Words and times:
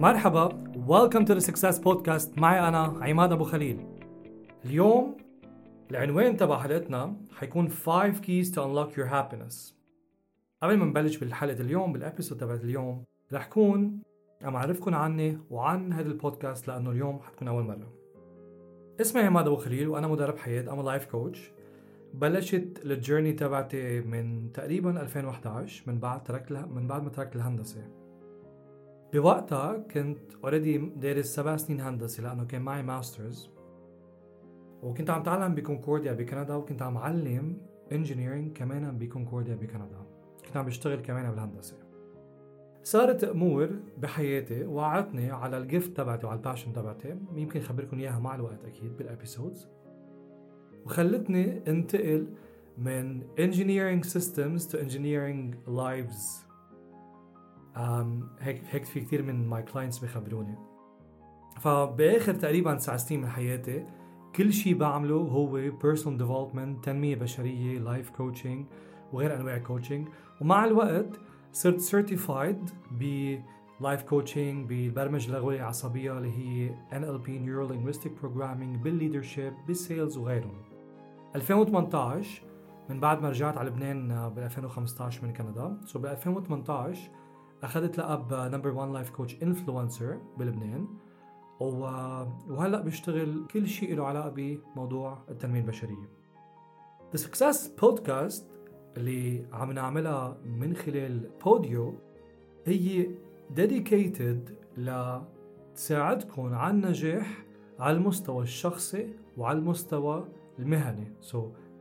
مرحبا. 0.00 0.48
Welcome 0.88 1.24
to 1.26 1.34
the 1.34 1.40
Success 1.40 1.78
Podcast. 1.78 2.38
معي 2.38 2.68
أنا 2.68 2.98
عماد 3.00 3.32
أبو 3.32 3.44
خليل. 3.44 3.86
اليوم 4.64 5.16
العنوان 5.90 6.36
تبع 6.36 6.58
حلقتنا 6.58 7.16
حيكون 7.34 7.68
5 7.68 8.20
keys 8.20 8.50
to 8.50 8.58
unlock 8.58 8.96
your 8.96 9.06
happiness. 9.10 9.74
قبل 10.62 10.76
ما 10.76 10.84
نبلش 10.84 11.16
بالحلقة 11.16 11.60
اليوم 11.60 11.92
بال 11.92 12.02
episode 12.02 12.38
تبعت 12.38 12.64
اليوم 12.64 13.04
رح 13.32 13.46
كون 13.46 14.02
عم 14.42 14.56
أعرفكم 14.56 14.94
عني 14.94 15.38
وعن 15.50 15.92
هذا 15.92 16.08
البودكاست 16.08 16.68
لأنه 16.68 16.90
اليوم 16.90 17.18
حتكون 17.18 17.48
أول 17.48 17.64
مرة. 17.64 17.92
اسمي 19.00 19.22
عماد 19.22 19.46
أبو 19.46 19.56
خليل 19.56 19.88
وأنا 19.88 20.08
مدرب 20.08 20.38
حياة 20.38 20.72
أنا 20.72 20.82
life 20.82 21.06
coach 21.06 21.52
بلشت 22.14 22.80
ال 22.84 22.90
journey 22.90 23.32
تبعتي 23.32 24.00
من 24.00 24.52
تقريبا 24.52 25.00
2011 25.00 25.82
من 25.86 25.98
بعد 25.98 26.24
تركت 26.24 26.52
من 26.52 26.86
بعد 26.86 27.02
ما 27.02 27.10
تركت 27.10 27.36
الهندسة. 27.36 28.05
بوقتها 29.20 29.78
كنت 29.78 30.18
already 30.44 30.78
دارس 30.78 31.26
سبع 31.26 31.56
سنين 31.56 31.80
هندسة 31.80 32.22
لأنه 32.22 32.44
كان 32.44 32.62
معي 32.62 32.82
masters 32.82 33.50
وكنت 34.82 35.10
عم 35.10 35.22
تعلم 35.22 35.54
بكونكورديا 35.54 36.12
بكندا 36.12 36.54
وكنت 36.54 36.82
عم 36.82 36.98
علم 36.98 37.58
engineering 37.92 38.56
كمان 38.56 38.98
بكونكورديا 38.98 39.54
بكندا. 39.54 40.06
كنت 40.46 40.56
عم 40.56 40.66
بشتغل 40.66 41.00
كمان 41.00 41.30
بالهندسة. 41.30 41.76
صارت 42.82 43.24
أمور 43.24 43.70
بحياتي 43.98 44.64
وعتني 44.64 45.30
على 45.30 45.58
ال 45.58 45.66
gift 45.66 45.96
تبعتي 45.96 46.26
وعلى 46.26 46.38
ال 46.38 46.42
passion 46.42 46.72
تبعتي. 46.72 47.16
يمكن 47.34 47.60
خبركم 47.60 47.98
إياها 47.98 48.18
مع 48.18 48.34
الوقت 48.34 48.64
أكيد 48.64 48.96
بال 48.96 49.10
episodes 49.10 49.68
وخلتني 50.84 51.70
انتقل 51.70 52.26
من 52.78 53.22
engineering 53.22 54.06
systems 54.08 54.66
to 54.70 54.78
engineering 54.78 55.54
lives. 55.68 56.45
هيك 58.40 58.62
هيك 58.70 58.84
في 58.84 59.00
كثير 59.00 59.22
من 59.22 59.48
my 59.48 59.62
clients 59.62 59.98
بخبروني 59.98 60.54
فبآخر 61.60 62.34
تقريبا 62.34 62.74
تسع 62.74 62.96
سنين 62.96 63.20
من 63.20 63.28
حياتي 63.28 63.84
كل 64.36 64.52
شيء 64.52 64.74
بعمله 64.74 65.16
هو 65.16 65.70
personal 65.70 66.18
development 66.20 66.80
تنمية 66.82 67.16
بشرية 67.16 67.78
life 67.78 68.10
coaching 68.10 68.66
وغير 69.12 69.36
أنواع 69.36 69.58
coaching 69.58 70.08
ومع 70.40 70.64
الوقت 70.64 71.20
صرت 71.52 71.80
certified 71.80 72.72
ب 72.90 73.02
life 73.80 74.02
coaching 74.02 74.68
بالبرمجه 74.68 75.28
اللغويه 75.28 75.60
العصبيه 75.60 76.18
اللي 76.18 76.30
هي 76.30 76.74
NLP 76.90 77.26
Neuro 77.26 77.72
Linguistic 77.72 78.10
Programming 78.22 78.82
بال 78.82 78.94
leadership 78.94 79.52
بال 79.66 79.80
sales 79.80 80.16
وغيرهم. 80.16 80.62
2018 81.36 82.42
من 82.90 83.00
بعد 83.00 83.22
ما 83.22 83.28
رجعت 83.28 83.56
على 83.56 83.70
لبنان 83.70 84.28
بال 84.28 84.44
2015 84.44 85.26
من 85.26 85.32
كندا. 85.32 85.80
so 85.84 85.98
ب 85.98 86.06
2018 86.06 87.10
أخذت 87.66 87.98
لقب 87.98 88.34
number 88.54 88.70
1 88.70 88.92
life 88.92 89.10
coach 89.10 89.42
influencer 89.42 90.18
بلبنان 90.38 90.88
وهلأ 91.60 92.80
بشتغل 92.80 93.46
كل 93.50 93.66
شيء 93.66 93.94
له 93.94 94.06
علاقة 94.06 94.28
بموضوع 94.28 95.18
التنمية 95.30 95.60
البشرية. 95.60 96.08
The 97.14 97.18
Success 97.18 97.56
Podcast 97.82 98.42
اللي 98.96 99.46
عم 99.52 99.72
نعملها 99.72 100.36
من 100.44 100.76
خلال 100.76 101.30
بوديو 101.44 101.94
هي 102.66 103.08
dedicated 103.56 104.52
لتساعدكم 104.76 106.54
على 106.54 106.74
النجاح 106.74 107.44
على 107.78 107.96
المستوى 107.96 108.42
الشخصي 108.42 109.14
وعلى 109.36 109.58
المستوى 109.58 110.28
المهني. 110.58 111.12
So 111.22 111.36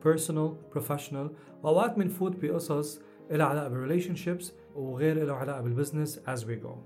personal 0.08 0.78
professional 0.78 1.30
وأوقات 1.64 1.98
بنفوت 1.98 2.46
بقصص 2.46 3.02
لها 3.32 3.46
علاقة 3.46 3.68
بال 3.68 4.16
relationships 4.16 4.54
وغير 4.76 5.26
لها 5.26 5.36
علاقة 5.36 5.62
بال 5.62 5.73
business 5.73 6.20
as 6.20 6.44
we 6.44 6.66
go. 6.66 6.78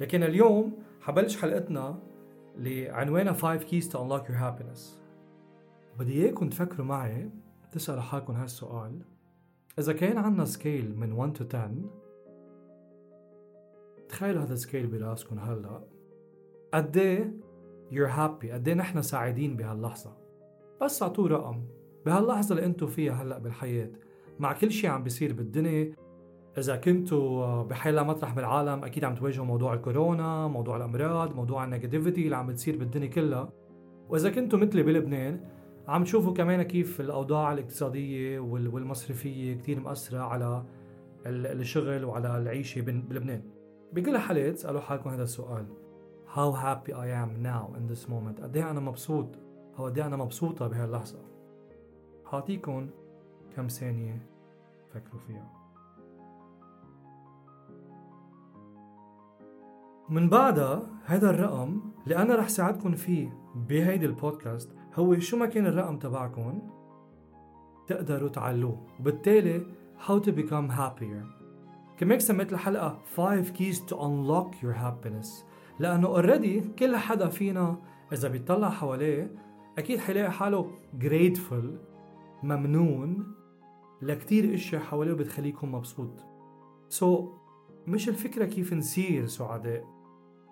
لكن 0.00 0.22
اليوم 0.22 0.78
حبلش 1.00 1.36
حلقتنا 1.36 1.98
لعنوانها 2.56 3.32
5 3.32 3.58
keys 3.58 3.84
to 3.84 3.96
unlock 3.96 4.26
your 4.28 4.38
happiness. 4.38 4.80
بدي 5.98 6.12
إياكم 6.12 6.48
تفكروا 6.48 6.86
معي 6.86 7.30
تسألوا 7.72 8.00
حالكم 8.00 8.32
هالسؤال. 8.32 9.02
إذا 9.78 9.92
كان 9.92 10.18
عنا 10.18 10.44
scale 10.44 10.96
من 10.96 11.12
1 11.12 11.36
to 11.36 11.54
10 11.54 11.70
تخيلوا 14.08 14.42
هذا 14.42 14.52
ال 14.52 14.58
scale 14.58 14.86
براسكم 14.86 15.38
هلأ. 15.38 15.84
قد 16.74 16.96
إيه 16.96 17.32
you're 17.90 18.10
happy 18.10 18.46
قد 18.52 18.68
إيه 18.68 18.74
نحن 18.74 19.02
سعيدين 19.02 19.56
بهاللحظة؟ 19.56 20.16
بس 20.82 21.02
أعطوه 21.02 21.28
رقم. 21.28 21.64
بهاللحظة 22.06 22.54
اللي 22.54 22.66
انتو 22.66 22.86
فيها 22.86 23.12
هلأ 23.12 23.38
بالحياة 23.38 23.90
مع 24.42 24.52
كل 24.52 24.72
شيء 24.72 24.90
عم 24.90 25.02
بيصير 25.02 25.32
بالدنيا. 25.32 25.92
إذا 26.58 26.76
كنتوا 26.76 27.62
بحيلا 27.62 28.02
مطرح 28.02 28.34
بالعالم 28.34 28.84
أكيد 28.84 29.04
عم 29.04 29.14
تواجهوا 29.14 29.46
موضوع 29.46 29.74
الكورونا، 29.74 30.48
موضوع 30.48 30.76
الأمراض، 30.76 31.36
موضوع 31.36 31.64
النيجاتيفيتي 31.64 32.24
اللي 32.24 32.36
عم 32.36 32.46
بتصير 32.46 32.76
بالدنيا 32.76 33.06
كلها، 33.06 33.52
وإذا 34.08 34.30
كنتوا 34.30 34.58
مثلي 34.58 34.82
بلبنان 34.82 35.40
عم 35.88 36.04
تشوفوا 36.04 36.32
كمان 36.32 36.62
كيف 36.62 37.00
الأوضاع 37.00 37.52
الاقتصادية 37.52 38.40
والمصرفية 38.40 39.54
كتير 39.54 39.80
مأثرة 39.80 40.18
على 40.18 40.64
الشغل 41.26 42.04
وعلى 42.04 42.38
العيشة 42.38 42.80
بلبنان. 42.80 43.42
بكل 43.92 44.16
الحالات 44.16 44.54
اسألوا 44.54 44.80
حالكم 44.80 45.10
هذا 45.10 45.22
السؤال. 45.22 45.66
How 46.34 46.52
happy 46.52 46.92
I 46.92 47.08
am 47.22 47.42
now 47.42 47.76
in 47.76 47.94
this 47.94 48.08
moment. 48.08 48.42
قد 48.42 48.56
أنا 48.56 48.80
مبسوط؟ 48.80 49.26
أو 49.78 49.84
قد 49.84 49.98
أنا 49.98 50.16
مبسوطة 50.16 50.68
بهاللحظة؟ 50.68 51.18
حاعطيكم 52.24 52.86
كم 53.56 53.66
ثانية 53.66 54.31
فكروا 54.94 55.20
فيها. 55.20 55.52
من 60.08 60.28
بعدها 60.28 60.82
هذا 61.04 61.30
الرقم 61.30 61.80
اللي 62.04 62.16
أنا 62.16 62.36
رح 62.36 62.48
ساعدكم 62.48 62.92
فيه 62.92 63.38
بهيدي 63.54 64.06
البودكاست 64.06 64.70
هو 64.94 65.18
شو 65.18 65.36
ما 65.36 65.46
كان 65.46 65.66
الرقم 65.66 65.98
تبعكم 65.98 66.62
تقدروا 67.86 68.28
تعلوه. 68.28 68.86
وبالتالي 69.00 69.66
how 70.06 70.18
to 70.18 70.28
become 70.28 70.70
happier. 70.70 71.42
كيف 71.98 72.18
سميت 72.18 72.52
الحلقة؟ 72.52 72.98
5 73.16 73.52
keys 73.52 73.76
to 73.76 73.94
unlock 73.96 74.62
your 74.62 74.74
happiness. 74.74 75.28
لأنه 75.78 76.08
already 76.08 76.60
كل 76.60 76.96
حدا 76.96 77.28
فينا 77.28 77.76
إذا 78.12 78.28
بيطلع 78.28 78.70
حواليه 78.70 79.34
أكيد 79.78 79.98
حيلاقي 79.98 80.32
حاله 80.32 80.70
grateful 81.00 81.66
ممنون 82.42 83.34
لكتير 84.02 84.54
إشياء 84.54 84.82
حواليه 84.82 85.12
بتخليكم 85.12 85.74
مبسوط. 85.74 86.24
so 86.88 87.26
so, 87.26 87.28
مش 87.88 88.08
الفكرة 88.08 88.44
كيف 88.44 88.72
نصير 88.72 89.26
سعداء. 89.26 89.84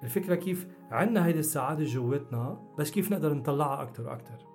الفكرة 0.03 0.35
كيف 0.35 0.69
عنا 0.91 1.27
هيدي 1.27 1.39
السعادة 1.39 1.85
جواتنا 1.85 2.75
بس 2.79 2.91
كيف 2.91 3.13
نقدر 3.13 3.35
نطلعها 3.35 3.83
أكتر 3.83 4.07
وأكتر. 4.07 4.47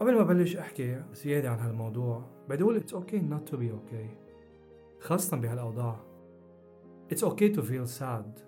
قبل 0.00 0.14
ما 0.14 0.22
بلش 0.22 0.56
أحكي 0.56 1.02
زيادة 1.12 1.50
عن 1.50 1.58
هالموضوع 1.58 2.24
بدي 2.48 2.62
أقول 2.62 2.80
it's 2.80 2.92
okay 2.92 3.20
not 3.32 3.52
to 3.52 3.56
be 3.56 3.70
okay. 3.70 4.16
خاصة 5.00 5.36
بهالأوضاع. 5.36 6.00
It's 7.12 7.22
okay 7.22 7.48
to 7.56 7.62
feel 7.62 7.86
sad. 7.86 8.42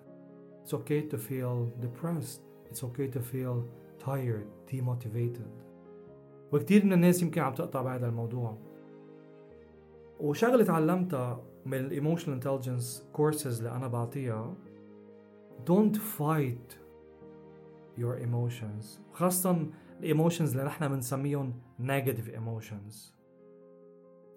It's 0.62 0.74
okay 0.74 1.02
to 1.12 1.18
feel 1.18 1.72
depressed. 1.80 2.42
It's 2.70 2.84
okay 2.84 3.08
to 3.08 3.20
feel 3.20 3.64
tired, 3.98 4.48
demotivated. 4.72 5.69
وكتير 6.52 6.84
من 6.84 6.92
الناس 6.92 7.22
يمكن 7.22 7.40
عم 7.40 7.54
تقطع 7.54 7.82
بهذا 7.82 8.06
الموضوع. 8.08 8.58
وشغلة 10.20 10.64
تعلمتها 10.64 11.44
من 11.66 11.78
ال 11.78 11.84
emotional 11.84 12.34
intelligence 12.34 13.08
courses 13.12 13.58
اللي 13.58 13.76
أنا 13.76 13.88
بعطيها 13.88 14.54
don't 15.66 15.96
fight 15.96 16.76
your 17.98 18.16
emotions. 18.26 18.84
خاصة 19.12 19.66
ال 20.00 20.06
emotions 20.06 20.50
اللي 20.50 20.64
نحن 20.64 20.88
بنسميهم 20.88 21.54
negative 21.80 22.28
emotions. 22.36 22.94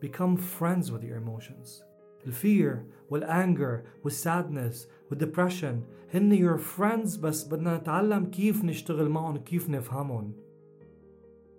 Become 0.05 0.37
friends 0.37 0.91
with 0.91 1.03
your 1.03 1.17
emotions. 1.17 1.83
الفير 2.25 2.85
والانجر 3.09 3.81
والسادنس 4.03 4.89
والدبريشن 5.09 5.81
هن 6.13 6.37
your 6.37 6.59
friends 6.59 7.19
بس 7.19 7.47
بدنا 7.47 7.77
نتعلم 7.77 8.25
كيف 8.25 8.65
نشتغل 8.65 9.09
معهم 9.09 9.37
كيف 9.37 9.69
نفهمهم. 9.69 10.33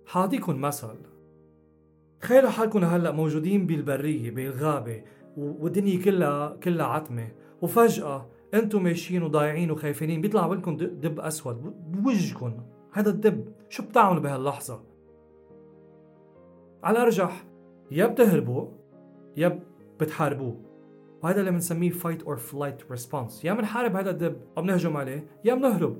حاعطيكم 0.06 0.60
مثل. 0.60 0.96
تخيلوا 2.20 2.50
حالكم 2.50 2.84
هلأ 2.84 3.10
موجودين 3.12 3.66
بالبرية 3.66 4.30
بالغابة 4.30 5.02
والدنيا 5.36 6.04
كلها 6.04 6.56
كلها 6.56 6.86
عتمة. 6.86 7.28
وفجأة 7.62 8.26
أنتم 8.54 8.82
ماشيين 8.82 9.22
وضايعين 9.22 9.70
وخايفين 9.70 10.20
بيطلع 10.20 10.46
لكم 10.46 10.76
دب 10.76 11.20
أسود. 11.20 11.56
بوجهكم 11.90 12.54
هذا 12.92 13.10
الدب 13.10 13.48
شو 13.68 13.82
بتعملوا 13.82 14.22
بهاللحظة؟ 14.22 14.82
على 16.82 16.96
الأرجح 16.98 17.44
يا 17.90 18.06
بتهربوا 18.06 18.68
يا 19.36 19.60
بتحاربوه. 20.00 20.60
وهذا 21.22 21.40
اللي 21.40 21.50
بنسميه 21.50 21.90
fight 21.90 22.22
or 22.22 22.36
flight 22.36 22.90
response 22.90 23.44
يا 23.44 23.52
بنحارب 23.52 23.96
هذا 23.96 24.10
الدب 24.10 24.36
أو 24.58 24.62
بنهجم 24.62 24.96
عليه 24.96 25.26
يا 25.44 25.54
بنهرب 25.54 25.96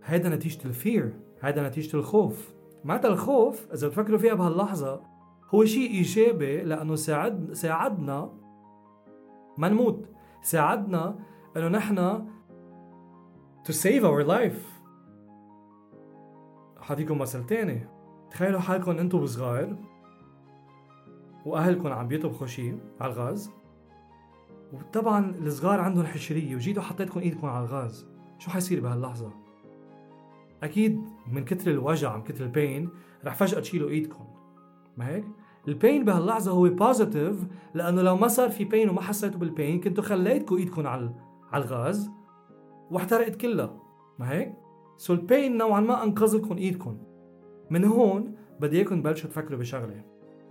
هذا 0.00 0.28
نتيجة 0.28 0.64
ال 0.64 0.74
fear 0.74 1.12
هذا 1.40 1.68
نتيجة 1.68 1.96
الخوف. 1.96 2.54
معناتها 2.84 3.08
الخوف 3.08 3.72
إذا 3.72 3.88
بتفكروا 3.88 4.18
فيها 4.18 4.34
بهاللحظة 4.34 5.02
هو 5.54 5.64
شيء 5.64 5.90
إيجابي 5.90 6.62
لأنه 6.62 6.94
ساعد 6.94 7.52
ساعدنا 7.52 8.32
ما 9.58 9.68
نموت. 9.68 10.08
ساعدنا 10.42 11.18
إنه 11.56 11.68
نحن 11.68 12.26
to 13.68 13.72
save 13.72 14.04
our 14.04 14.28
life. 14.28 14.84
حديكم 16.80 17.18
مثل 17.18 17.46
تاني. 17.46 17.88
تخيلوا 18.30 18.60
حالكم 18.60 18.90
أنتم 18.90 19.22
وصغار 19.22 19.76
وأهلكم 21.46 21.88
عم 21.88 22.08
بيطبخوا 22.08 22.46
شيء 22.46 22.78
على 23.00 23.12
الغاز. 23.12 23.50
وطبعا 24.72 25.34
الصغار 25.40 25.80
عندهم 25.80 26.06
حشرية 26.06 26.54
وجيتوا 26.54 26.82
حطيتكم 26.82 27.20
إيدكم 27.20 27.46
على 27.46 27.64
الغاز. 27.64 28.06
شو 28.38 28.50
حيصير 28.50 28.80
بهاللحظة؟ 28.80 29.43
أكيد 30.64 31.00
من 31.32 31.44
كتر 31.44 31.70
الوجع 31.70 32.16
من 32.16 32.22
كتر 32.22 32.44
البين 32.44 32.88
رح 33.24 33.34
فجأة 33.34 33.60
تشيلوا 33.60 33.90
إيدكم. 33.90 34.24
ما 34.96 35.08
هيك؟ 35.08 35.24
ال 35.68 35.75
pain 35.75 36.04
بهاللحظة 36.04 36.52
هو 36.52 36.68
positive 36.68 37.36
لأنه 37.74 38.02
لو 38.02 38.16
ما 38.16 38.28
صار 38.28 38.50
في 38.50 38.64
pain 38.64 38.88
وما 38.88 39.00
حسيتوا 39.00 39.40
بال 39.40 39.53
pain 39.53 39.80
كنتوا 39.80 40.04
خليتكم 40.04 40.56
إيدكم 40.56 40.86
على 40.86 41.14
على 41.52 41.64
الغاز 41.64 42.10
واحترقت 42.90 43.36
كلها. 43.36 43.82
ما 44.18 44.30
هيك؟ 44.30 44.54
so 44.96 45.12
ال 45.12 45.21
pain 45.21 45.56
نوعا 45.56 45.80
ما 45.80 46.02
أنقذ 46.02 46.36
لكم 46.36 46.56
إيدكم. 46.56 46.98
من 47.70 47.84
هون 47.84 48.34
بدي 48.60 48.76
إياكم 48.76 49.00
تبلشوا 49.00 49.30
تفكروا 49.30 49.58
بشغلة. 49.58 50.04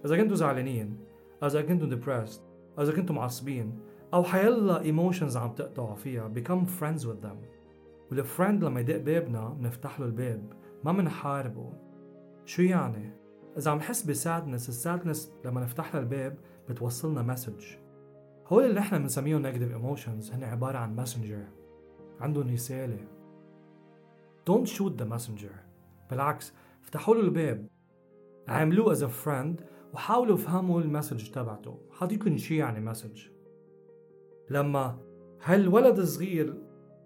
إذا 0.05 0.17
كنتوا 0.17 0.35
زعلانين 0.35 0.97
إذا 1.43 1.61
كنتوا 1.61 1.87
depressed 1.87 2.39
إذا 2.79 2.93
كنتوا 2.95 3.15
معصبين 3.15 3.79
أو 4.13 4.23
حيلا 4.23 4.81
emotions 4.81 5.37
عم 5.37 5.51
تقطعوا 5.51 5.95
فيها 5.95 6.31
become 6.35 6.65
friends 6.81 7.01
with 7.01 7.25
them. 7.25 7.37
وال 8.17 8.29
friend 8.29 8.63
لما 8.63 8.79
يدق 8.79 8.97
بابنا 8.97 9.49
بنفتح 9.49 9.99
له 9.99 10.05
الباب 10.05 10.53
ما 10.83 10.91
منحاربه. 10.91 11.73
شو 12.45 12.61
يعني؟ 12.61 13.11
إذا 13.57 13.71
عم 13.71 13.77
نحس 13.77 14.03
ب 14.03 14.12
sadness 14.12 14.69
ال 14.69 14.77
sadness 14.77 15.33
لما 15.45 15.61
نفتح 15.61 15.95
لها 15.95 16.03
الباب 16.03 16.37
بتوصلنا 16.69 17.21
message 17.21 17.65
هول 18.47 18.63
اللي 18.63 18.79
إحنا 18.79 18.97
بنسميهم 18.97 19.41
negative 19.41 19.71
emotions 19.71 20.31
هن 20.31 20.43
عبارة 20.43 20.77
عن 20.77 20.95
messenger 20.95 21.43
عندهم 22.19 22.53
رسالة. 22.53 23.07
Don't 24.49 24.67
shoot 24.67 25.01
the 25.01 25.05
messenger. 25.05 25.55
بالعكس 26.09 26.53
افتحوا 26.83 27.15
له 27.15 27.21
الباب. 27.21 27.67
عاملوه 28.47 28.91
as 28.91 29.03
friend 29.03 29.61
وحاولوا 29.93 30.37
فهموا 30.37 30.81
ال 30.81 30.88
message 30.88 31.31
تبعته. 31.31 31.79
حاعطيكم 31.91 32.37
شي 32.37 32.57
يعني 32.57 32.79
message 32.79 33.27
لما 34.49 34.97
هالولد 35.43 35.99
الصغير 35.99 36.62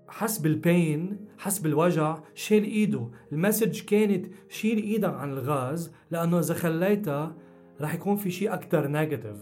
حس 0.08 0.38
بال 0.38 0.65
pain 0.65 1.18
حس 1.38 1.60
بالوجع 1.60 2.20
شيل 2.34 2.64
إيده. 2.64 3.10
ال 3.32 3.38
message 3.38 3.82
كانت 3.82 4.26
شيل 4.50 4.78
إيدك 4.78 5.14
عن 5.14 5.32
الغاز 5.32 5.94
لأنه 6.12 6.40
إذا 6.40 6.54
خليتها 6.54 7.36
رح 7.82 7.94
يكون 7.94 8.16
في 8.16 8.32
شيء 8.32 8.54
أكثر 8.54 8.88
negative 8.88 9.38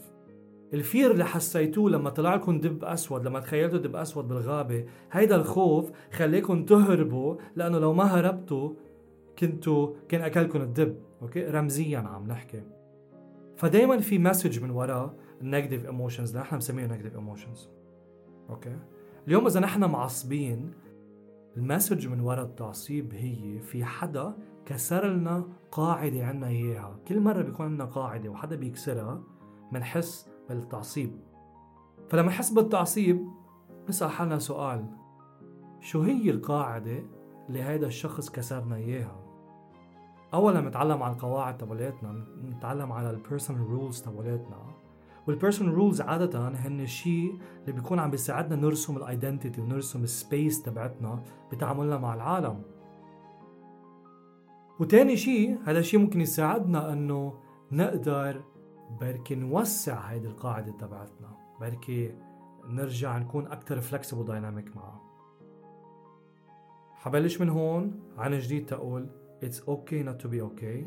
ال 0.74 0.81
fear 0.81 1.12
اللي 1.12 1.26
حسيتوه 1.26 1.90
لما 1.90 2.10
طلع 2.10 2.36
لكم 2.36 2.60
دب 2.60 2.84
أسود 2.84 3.28
لما 3.28 3.40
تخيلتوا 3.40 3.80
دب 3.80 3.96
أسود 3.96 4.28
بالغابة 4.28 4.86
هيدا 5.12 5.36
الخوف 5.36 5.92
خليكم 6.12 6.66
تهربوا 6.66 7.36
لأنه 7.56 7.80
لو 7.80 7.94
ما 7.94 8.04
هربتوا 8.04 8.74
كنتوا 9.40 9.94
كان 10.10 10.22
أكلكم 10.22 10.62
الدب. 10.62 10.98
okay؟ 11.22 11.46
رمزيا 11.46 12.00
عم 12.00 12.28
نحكي. 12.28 12.64
فدايما 13.58 13.98
في 13.98 14.20
message 14.20 14.64
من 14.64 14.70
وراء 14.70 15.16
ال 15.42 15.47
negative 15.47 15.86
emotions 15.86 16.30
اللي 16.30 16.42
نحن 16.42 16.56
بنسميهم 16.56 16.92
negative 16.92 17.16
emotions 17.16 17.70
okay؟ 18.50 18.78
اليوم 19.28 19.46
إذا 19.48 19.60
نحن 19.60 19.84
معصبين 19.84 20.72
ال 21.58 21.64
message 21.64 22.08
من 22.08 22.20
وراء 22.20 22.46
التعصيب 22.46 23.14
هي 23.14 23.60
في 23.60 23.86
حدا 23.86 24.38
كسر 24.66 25.08
لنا 25.08 25.48
قاعدة 25.72 26.26
عنا 26.26 26.48
إياها. 26.48 27.00
كل 27.08 27.20
مرة 27.20 27.42
بيكون 27.42 27.66
عندنا 27.66 27.86
قاعدة 27.86 28.30
وحدا 28.30 28.56
بيكسرها 28.56 29.24
منحس 29.72 30.30
بالتعصيب. 30.50 31.20
فلما 32.10 32.28
نحس 32.28 32.52
بالتعصيب 32.52 33.28
نسأل 33.90 34.10
حالنا 34.10 34.40
سؤال. 34.40 34.86
شو 35.80 36.02
هي 36.02 36.30
القاعدة 36.30 37.04
اللي 37.50 37.64
هيدا 37.64 37.88
الشخص 37.88 38.30
كسرنا 38.30 38.76
إياها؟ 38.76 39.26
أولا 40.34 40.62
نتعلم 40.62 41.04
على 41.04 41.14
القواعد 41.14 41.58
تبعولاتنا 41.58 42.26
نتعلم 42.44 42.92
على 42.92 43.10
ال 43.10 43.16
personal 43.16 43.62
rules 43.62 44.02
تبعولاتنا. 44.02 44.75
وال 45.28 45.37
personal 45.37 45.74
rules 45.74 46.02
عادة 46.02 46.48
هن 46.48 46.80
الشيء 46.80 47.40
اللي 47.62 47.72
بيكون 47.72 48.00
عم 48.00 48.12
بيساعدنا 48.12 48.56
نرسم 48.56 48.98
ال 48.98 49.05
identity 49.05 49.62
ونرسم 49.62 50.04
ال 50.04 50.14
space 50.14 50.62
تبعتنا 50.62 51.24
بتعاملنا 51.52 51.98
مع 51.98 52.14
العالم. 52.14 52.62
وتاني 54.80 55.18
شيء 55.18 55.60
هذا 55.66 55.80
الشيء 55.80 56.00
ممكن 56.00 56.22
يساعدنا 56.22 56.94
إنه 56.94 57.34
نقدر 57.72 58.42
بركي 59.02 59.36
نوسع 59.36 60.00
هيدي 60.00 60.28
القاعدة 60.28 60.72
تبعتنا 60.72 61.38
بركي 61.62 62.16
نرجع 62.66 63.18
نكون 63.18 63.48
أكثر 63.48 63.82
flexible 63.82 64.26
dynamic 64.26 64.76
معها 64.76 65.02
حبلش 66.94 67.42
من 67.42 67.50
هون 67.50 68.00
عن 68.18 68.38
جديد 68.40 68.66
تقول 68.66 69.10
It's 69.42 69.62
okay 69.68 70.02
not 70.02 70.18
to 70.20 70.28
be 70.28 70.42
okay. 70.42 70.86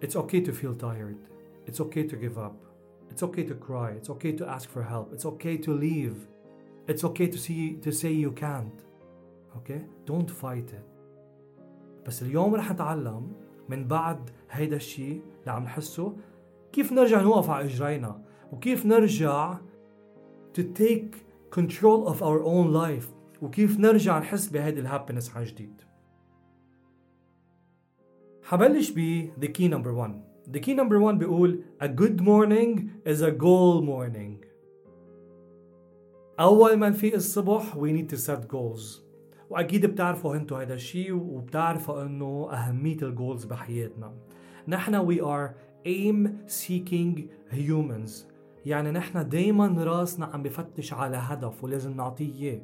It's 0.00 0.16
okay 0.16 0.40
to 0.40 0.52
feel 0.52 0.74
tired. 0.74 1.18
It's 1.66 1.80
okay 1.80 2.04
to 2.04 2.16
give 2.16 2.38
up. 2.38 2.71
It's 3.12 3.22
okay 3.22 3.44
to 3.44 3.56
cry. 3.68 3.90
It's 3.98 4.08
okay 4.14 4.32
to 4.40 4.44
ask 4.56 4.66
for 4.74 4.82
help. 4.82 5.12
It's 5.12 5.26
okay 5.32 5.56
to 5.66 5.70
leave. 5.86 6.16
It's 6.90 7.04
okay 7.08 7.26
to 7.34 7.38
see 7.44 7.62
to 7.84 7.90
say 8.00 8.10
you 8.24 8.32
can't. 8.44 8.78
Okay? 9.58 9.80
Don't 10.06 10.30
fight 10.30 10.68
it. 10.80 10.86
بس 12.06 12.22
اليوم 12.22 12.54
رح 12.54 12.72
نتعلم 12.72 13.32
من 13.68 13.88
بعد 13.88 14.30
هيدا 14.50 14.76
الشيء 14.76 15.22
اللي 15.40 15.52
عم 15.52 15.64
نحسه 15.64 16.16
كيف 16.72 16.92
نرجع 16.92 17.22
نوقف 17.22 17.50
على 17.50 17.64
اجرينا 17.64 18.22
وكيف 18.52 18.86
نرجع 18.86 19.56
to 20.58 20.62
take 20.62 21.16
control 21.50 22.08
of 22.08 22.22
our 22.22 22.42
own 22.44 22.72
life 22.72 23.06
وكيف 23.42 23.80
نرجع 23.80 24.18
نحس 24.18 24.46
بهيدي 24.48 24.80
الهابينس 24.80 25.36
عن 25.36 25.44
جديد 25.44 25.82
حبلش 28.42 28.90
ب 28.90 29.28
the 29.40 29.48
key 29.48 29.68
number 29.68 29.94
one 29.94 30.31
The 30.50 30.60
key 30.60 30.74
number 30.74 30.98
one 30.98 31.18
بيقول 31.18 31.62
A 31.80 31.88
good 31.88 32.20
morning 32.20 32.90
is 33.04 33.22
a 33.22 33.30
goal 33.30 33.82
morning. 33.82 34.44
أول 36.40 36.76
ما 36.76 36.88
نفيق 36.88 37.14
الصبح 37.14 37.76
we 37.76 37.92
need 37.92 38.08
to 38.08 38.16
set 38.16 38.48
goals. 38.48 39.02
وأكيد 39.50 39.86
بتعرفوا 39.86 40.36
هنتو 40.36 40.56
هذا 40.56 40.74
الشيء 40.74 41.12
وبتعرفوا 41.12 42.02
إنه 42.02 42.48
أهمية 42.52 42.96
الجولز 43.02 43.44
بحياتنا. 43.44 44.12
نحن 44.68 45.06
we 45.06 45.20
are 45.20 45.54
aim 45.86 46.28
seeking 46.46 47.28
humans. 47.52 48.10
يعني 48.66 48.90
نحن 48.90 49.28
دايما 49.28 49.84
راسنا 49.84 50.26
عم 50.26 50.42
بفتش 50.42 50.92
على 50.92 51.16
هدف 51.16 51.64
ولازم 51.64 51.96
نعطيه 51.96 52.32
إياه. 52.34 52.62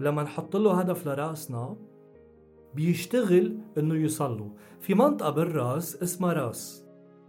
ولما 0.00 0.22
نحط 0.22 0.56
له 0.56 0.80
هدف 0.80 1.06
لراسنا 1.06 1.76
بيشتغل 2.74 3.58
إنه 3.78 3.94
يوصل 3.94 4.50
في 4.80 4.94
منطقة 4.94 5.30
بالراس 5.30 6.02
اسمها 6.02 6.32
راس. 6.32 6.83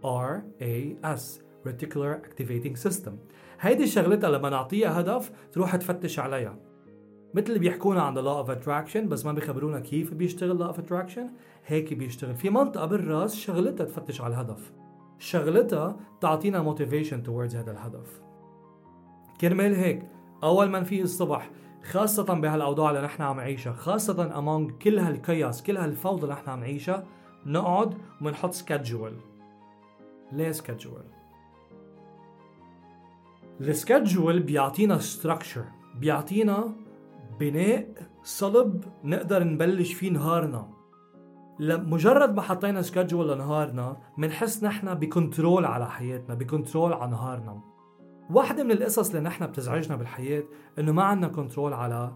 RAS 0.06 1.40
Reticular 1.64 2.20
Activating 2.26 2.76
System. 2.86 3.12
هيدي 3.60 3.86
شغلتها 3.86 4.30
لما 4.30 4.50
نعطيها 4.50 5.00
هدف 5.00 5.32
تروح 5.52 5.76
تفتش 5.76 6.18
عليها. 6.18 6.58
مثل 7.34 7.46
اللي 7.46 7.58
بيحكونا 7.58 8.02
عن 8.02 8.14
law 8.14 8.46
of 8.46 8.50
attraction 8.50 8.98
بس 8.98 9.26
ما 9.26 9.32
بيخبرونا 9.32 9.80
كيف 9.80 10.14
بيشتغل 10.14 10.58
law 10.58 10.76
of 10.76 10.78
attraction 10.78 11.30
هيك 11.66 11.94
بيشتغل. 11.94 12.34
في 12.34 12.50
منطقة 12.50 12.86
بالرأس 12.86 13.34
شغلتها 13.34 13.84
تفتش 13.84 14.20
على 14.20 14.34
الهدف. 14.34 14.72
شغلتها 15.18 15.96
تعطينا 16.20 16.74
motivation 16.74 17.26
towards 17.26 17.54
هذا 17.54 17.70
الهدف. 17.70 18.20
كرمال 19.40 19.74
هيك 19.74 20.02
أول 20.42 20.66
ما 20.66 20.80
نفيق 20.80 21.02
الصبح 21.02 21.50
خاصة 21.82 22.34
بهالأوضاع 22.34 22.90
اللي 22.90 23.02
نحن 23.02 23.22
عم 23.22 23.36
نعيشها 23.36 23.72
خاصة 23.72 24.30
among 24.30 24.72
كل 24.72 24.98
هال 24.98 25.16
chaos 25.16 25.62
كل 25.62 25.76
هالفوضى 25.76 26.22
اللي 26.22 26.34
نحن 26.34 26.50
عم 26.50 26.60
نعيشها 26.60 27.04
نقعد 27.46 27.94
ونحط 28.22 28.52
schedule 28.52 29.12
ليه 30.32 30.50
schedule 30.50 31.04
ال 33.60 33.69
schedule 33.69 34.40
بيعطينا 34.40 34.98
structure 34.98 35.64
بيعطينا 35.94 36.72
بناء 37.40 37.88
صلب 38.22 38.84
نقدر 39.04 39.44
نبلش 39.44 39.92
فيه 39.92 40.10
نهارنا. 40.10 40.68
مجرد 41.60 42.34
ما 42.34 42.42
حطينا 42.42 42.82
schedule 42.82 43.32
لنهارنا 43.32 43.96
بنحس 44.18 44.64
نحن 44.64 44.94
ب 44.94 45.03
control 45.03 45.64
على 45.64 45.90
حياتنا 45.90 46.34
ب 46.34 46.41
control 46.41 46.92
على 46.92 47.10
نهارنا. 47.10 47.60
واحدة 48.30 48.64
من 48.64 48.70
القصص 48.70 49.08
اللي 49.08 49.20
نحن 49.20 49.46
بتزعجنا 49.46 49.96
بالحياة 49.96 50.42
إنه 50.78 50.92
ما 50.92 51.02
عندنا 51.02 51.28
control 51.28 51.72
على 51.72 52.12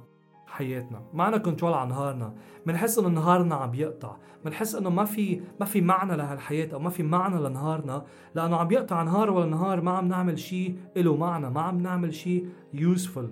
حياتنا. 0.51 1.03
ما 1.15 1.25
عنا 1.25 1.39
control 1.39 1.73
على 1.73 1.89
نهارنا. 1.89 2.35
بنحس 2.67 2.99
إنه 2.99 3.09
نهارنا 3.09 3.55
عم 3.55 3.75
يقطع 3.75 4.17
بنحس 4.45 4.75
إنه 4.75 4.91
ما 4.91 5.05
في 5.05 5.43
ما 5.61 5.67
في 5.67 5.81
معنى 5.81 6.17
لهالحياة 6.17 6.69
أو 6.75 6.79
ما 6.79 6.91
في 6.91 7.03
معنى 7.03 7.49
لنهارنا. 7.49 8.05
لأنه 8.35 8.57
عم 8.57 8.71
يقطع 8.71 9.03
نهار 9.03 9.31
ولا 9.31 9.47
نهار 9.47 9.81
ما 9.81 9.91
عم 9.91 10.09
نعمل 10.09 10.39
شيء 10.39 10.77
له 10.97 11.17
معنى 11.17 11.51
ما 11.51 11.61
عم 11.61 11.81
نعمل 11.81 12.15
شيء 12.15 12.49
useful 12.75 13.31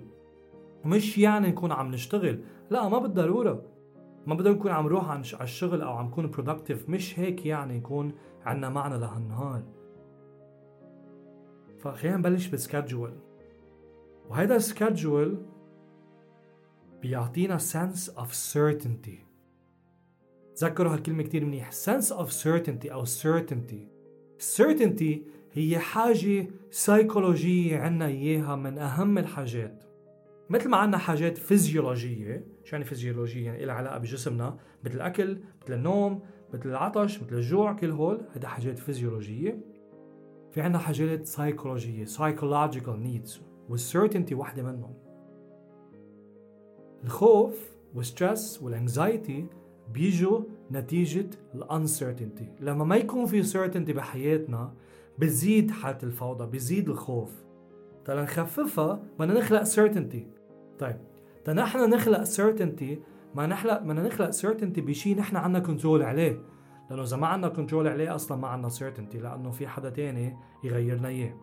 مش 0.85 1.17
يعني 1.17 1.47
نكون 1.47 1.71
عم 1.71 1.91
نشتغل. 1.91 2.39
لا 2.69 2.89
ما 2.89 2.99
بالضرورة. 2.99 3.61
ما 4.27 4.35
بدنا 4.35 4.53
نكون 4.53 4.71
عم 4.71 4.85
نروح 4.85 5.09
على 5.09 5.21
الشغل 5.41 5.81
أو 5.81 5.91
عم 5.93 6.05
نكون 6.05 6.29
productive 6.29 6.89
مش 6.89 7.19
هيك 7.19 7.45
يعني 7.45 7.77
يكون 7.77 8.11
عنا 8.45 8.69
معنى 8.69 8.97
لهالنهار. 8.97 9.61
فخلينا 11.79 12.17
نبلش 12.17 12.47
بسكادجول 12.47 13.11
وهيدا 14.29 14.55
السكادجول 14.55 15.37
بيعطينا 17.01 17.57
sense 17.57 18.09
of 18.09 18.33
certainty. 18.53 19.29
تذكروا 20.55 20.93
هالكلمة 20.93 21.23
كتير 21.23 21.45
منيح. 21.45 21.71
sense 21.71 22.09
of 22.11 22.29
certainty 22.43 22.91
أو 22.91 23.05
certainty. 23.05 23.87
certainty 24.57 25.17
هي 25.53 25.79
حاجة 25.79 26.47
سيكولوجية 26.71 27.77
عنا 27.77 28.05
إياها 28.05 28.55
من 28.55 28.77
أهم 28.77 29.17
الحاجات. 29.17 29.83
مثل 30.49 30.69
ما 30.69 30.77
عنا 30.77 30.97
حاجات 30.97 31.37
فيزيولوجية 31.37 32.45
شو 32.63 32.75
يعني 32.75 32.85
فيزيولوجية 32.85 33.45
يعني 33.45 33.65
لها 33.65 33.75
علاقة 33.75 33.97
بجسمنا 33.97 34.57
مثل 34.83 34.95
الأكل 34.95 35.41
مثل 35.63 35.73
النوم 35.73 36.21
مثل 36.53 36.69
العطش 36.69 37.21
مثل 37.21 37.35
الجوع 37.35 37.73
كل 37.73 37.91
هول 37.91 38.21
هذا 38.35 38.47
حاجات 38.47 38.79
فيزيولوجية 38.79 39.59
في 40.51 40.61
عنا 40.61 40.77
حاجات 40.77 41.25
سايكولوجية 41.25 42.05
psychological 42.05 43.05
needs 43.05 43.39
وال 43.69 43.81
certainty 43.81 44.35
واحدة 44.35 44.63
منهم. 44.63 45.08
الخوف 47.03 47.69
وال 47.95 48.12
stress 48.12 48.63
وال 48.63 48.81
anxiety 48.81 49.45
بيجوا 49.93 50.41
نتيجة 50.71 51.29
ال 51.55 51.63
uncertainty 51.63 52.47
لما 52.59 52.85
ما 52.85 52.95
يكون 52.95 53.25
في 53.25 53.43
certainty 53.43 53.93
بحياتنا 53.93 54.73
بزيد 55.19 55.71
حالة 55.71 55.97
الفوضى 56.03 56.45
بزيد 56.45 56.89
الخوف. 56.89 57.31
تنخففها 58.05 59.03
بدنا 59.19 59.39
نخلق 59.39 59.63
certainty 59.63 60.27
طيب 60.79 60.97
تنحن 61.45 61.89
نخلق 61.89 62.23
certainty 62.23 62.99
ما 63.35 63.47
نخلق 63.47 63.79
بدنا 63.81 64.07
نخلق 64.07 64.29
certainty 64.29 64.81
بشيء 64.81 65.17
نحن 65.17 65.35
عنا 65.35 65.59
control 65.59 66.03
عليه. 66.03 66.41
لأنه 66.89 67.03
إذا 67.03 67.17
ما 67.17 67.27
عنا 67.27 67.47
control 67.49 67.87
عليه 67.87 68.15
أصلا 68.15 68.37
ما 68.37 68.47
عنا 68.47 68.69
certainty 68.69 69.17
لأنه 69.17 69.51
في 69.51 69.67
حدا 69.67 69.89
تاني 69.89 70.37
يغير 70.63 70.97
لنا 70.97 71.07
إياه. 71.07 71.35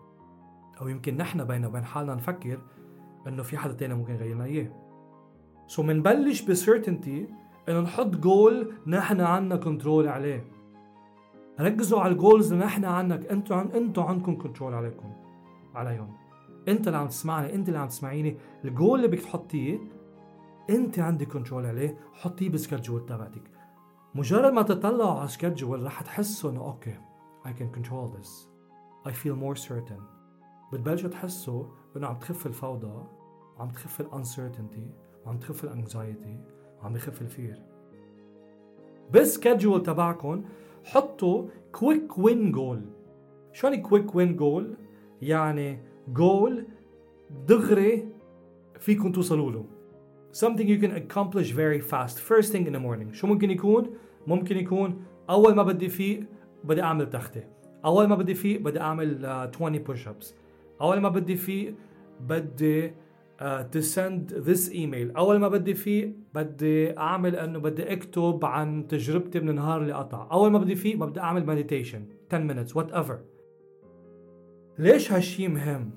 أو 0.80 0.88
يمكن 0.88 1.16
نحن 1.16 1.44
بيننا 1.44 1.68
وبين 1.68 1.84
حالنا 1.84 2.14
نفكر 2.14 2.58
إنه 3.26 3.42
في 3.42 3.56
حدا 3.56 3.72
تاني 3.72 3.94
ممكن 3.94 4.14
يغير 4.14 4.34
لنا 4.34 4.44
إياه. 4.44 4.85
so 5.66 5.82
so 5.82 5.84
منبلش 5.84 6.42
ب 6.42 6.51
certainty 6.51 7.28
إنه 7.68 7.80
نحط 7.80 8.06
جول 8.06 8.72
نحن 8.86 9.20
عنا 9.20 9.56
control 9.56 10.08
عليه. 10.08 10.44
ركزوا 11.60 12.00
على 12.00 12.12
ال 12.12 12.19
goals 12.19 12.52
اللي 12.52 12.64
نحن 12.64 12.84
عنك 12.84 13.26
أنتوا 13.26 13.56
عن 13.56 13.66
أنتوا 13.66 14.04
عندكم 14.04 14.38
control 14.38 14.74
عليكم. 14.74 15.12
عليهم. 15.74 16.16
أنت 16.68 16.86
اللي 16.86 16.98
عم 16.98 17.08
تسمعني 17.08 17.54
أنت 17.54 17.68
اللي 17.68 17.78
عم 17.78 17.88
تسمعيني. 17.88 18.36
الجول 18.64 18.98
اللي 18.98 19.08
بدك 19.08 19.20
تحطيه 19.20 19.78
أنت 20.70 20.98
عندك 20.98 21.28
control 21.28 21.66
عليه. 21.66 21.98
حطيه 22.12 22.48
بال 22.48 22.60
schedule 22.60 23.06
تبعتك. 23.06 23.50
مجرد 24.14 24.52
ما 24.52 24.62
تطلعوا 24.62 25.18
على 25.18 25.28
schedule 25.28 25.82
رح 25.82 26.02
تحسوا 26.02 26.50
إنه 26.50 26.60
okay 26.60 26.98
I 27.44 27.48
can 27.48 27.70
control 27.78 28.08
this. 28.16 28.30
I 29.08 29.12
feel 29.12 29.36
more 29.36 29.56
certain. 29.68 30.02
بتبلشوا 30.72 31.10
تحسوا 31.10 31.64
إنه 31.96 32.06
عم 32.06 32.16
تخف 32.16 32.46
الفوضى 32.46 33.06
وعم 33.56 33.68
تخف 33.68 34.00
ال 34.00 34.08
uncertainty 34.08 34.90
وعم 35.26 35.38
تخف 35.38 35.64
ال 35.64 35.73
anxiety 35.73 36.38
وعم 36.78 36.96
يخف 36.96 37.22
ال 37.22 37.30
fear 37.30 37.62
بال 39.12 39.26
schedule 39.26 39.82
تبعكم 39.82 40.44
حطوا 40.84 41.48
quick 41.72 42.18
win 42.18 42.52
goal 42.52 42.82
شو 43.52 43.66
يعني 43.66 43.82
quick 43.82 44.14
win 44.14 44.36
goal 44.36 44.76
يعني 45.22 45.78
جول 46.08 46.66
دغري 47.48 48.08
فيكم 48.78 49.12
توصلوا 49.12 49.52
له. 49.52 49.64
Something 50.32 50.68
you 50.68 50.78
can 50.78 50.92
accomplish 50.92 51.50
very 51.50 51.80
fast 51.80 52.20
first 52.20 52.52
thing 52.52 52.66
in 52.66 52.72
the 52.72 52.80
morning. 52.80 53.12
شو 53.12 53.26
ممكن 53.26 53.50
يكون؟ 53.50 53.94
ممكن 54.26 54.56
يكون 54.56 55.04
أول 55.30 55.54
ما 55.54 55.62
بدي 55.62 55.88
فيق 55.88 56.24
بدي 56.64 56.82
أعمل 56.82 57.10
تختة 57.10 57.44
أول 57.84 58.06
ما 58.06 58.14
بدي 58.14 58.34
فيق 58.34 58.60
بدي 58.60 58.80
أعمل 58.80 59.22
uh, 59.22 59.56
20 59.56 59.84
push 59.84 60.06
ups 60.06 60.34
أول 60.80 61.00
ما 61.00 61.08
بدي 61.08 61.36
فيق 61.36 61.74
بدي 62.20 62.92
uh, 63.40 63.64
to 63.64 63.82
send 63.82 64.30
this 64.30 64.70
email. 64.70 65.16
أول 65.16 65.38
ما 65.38 65.48
بدي 65.48 65.74
فيق 65.74 66.12
بدي 66.34 66.98
أعمل 66.98 67.36
إنه 67.36 67.58
بدي 67.58 67.92
أكتب 67.92 68.44
عن 68.44 68.86
تجربتي 68.86 69.40
من 69.40 69.48
النهار 69.48 69.82
اللي 69.82 69.92
قطع. 69.92 70.28
أول 70.32 70.50
ما 70.50 70.58
بدي 70.58 70.74
فيق 70.74 70.96
بدي 70.96 71.20
أعمل 71.20 71.46
meditation. 71.46 72.00
10 72.30 72.48
minutes 72.48 72.72
whatever. 72.72 73.14
ليش 74.78 75.12
هالشي 75.12 75.48
مهم؟ 75.48 75.90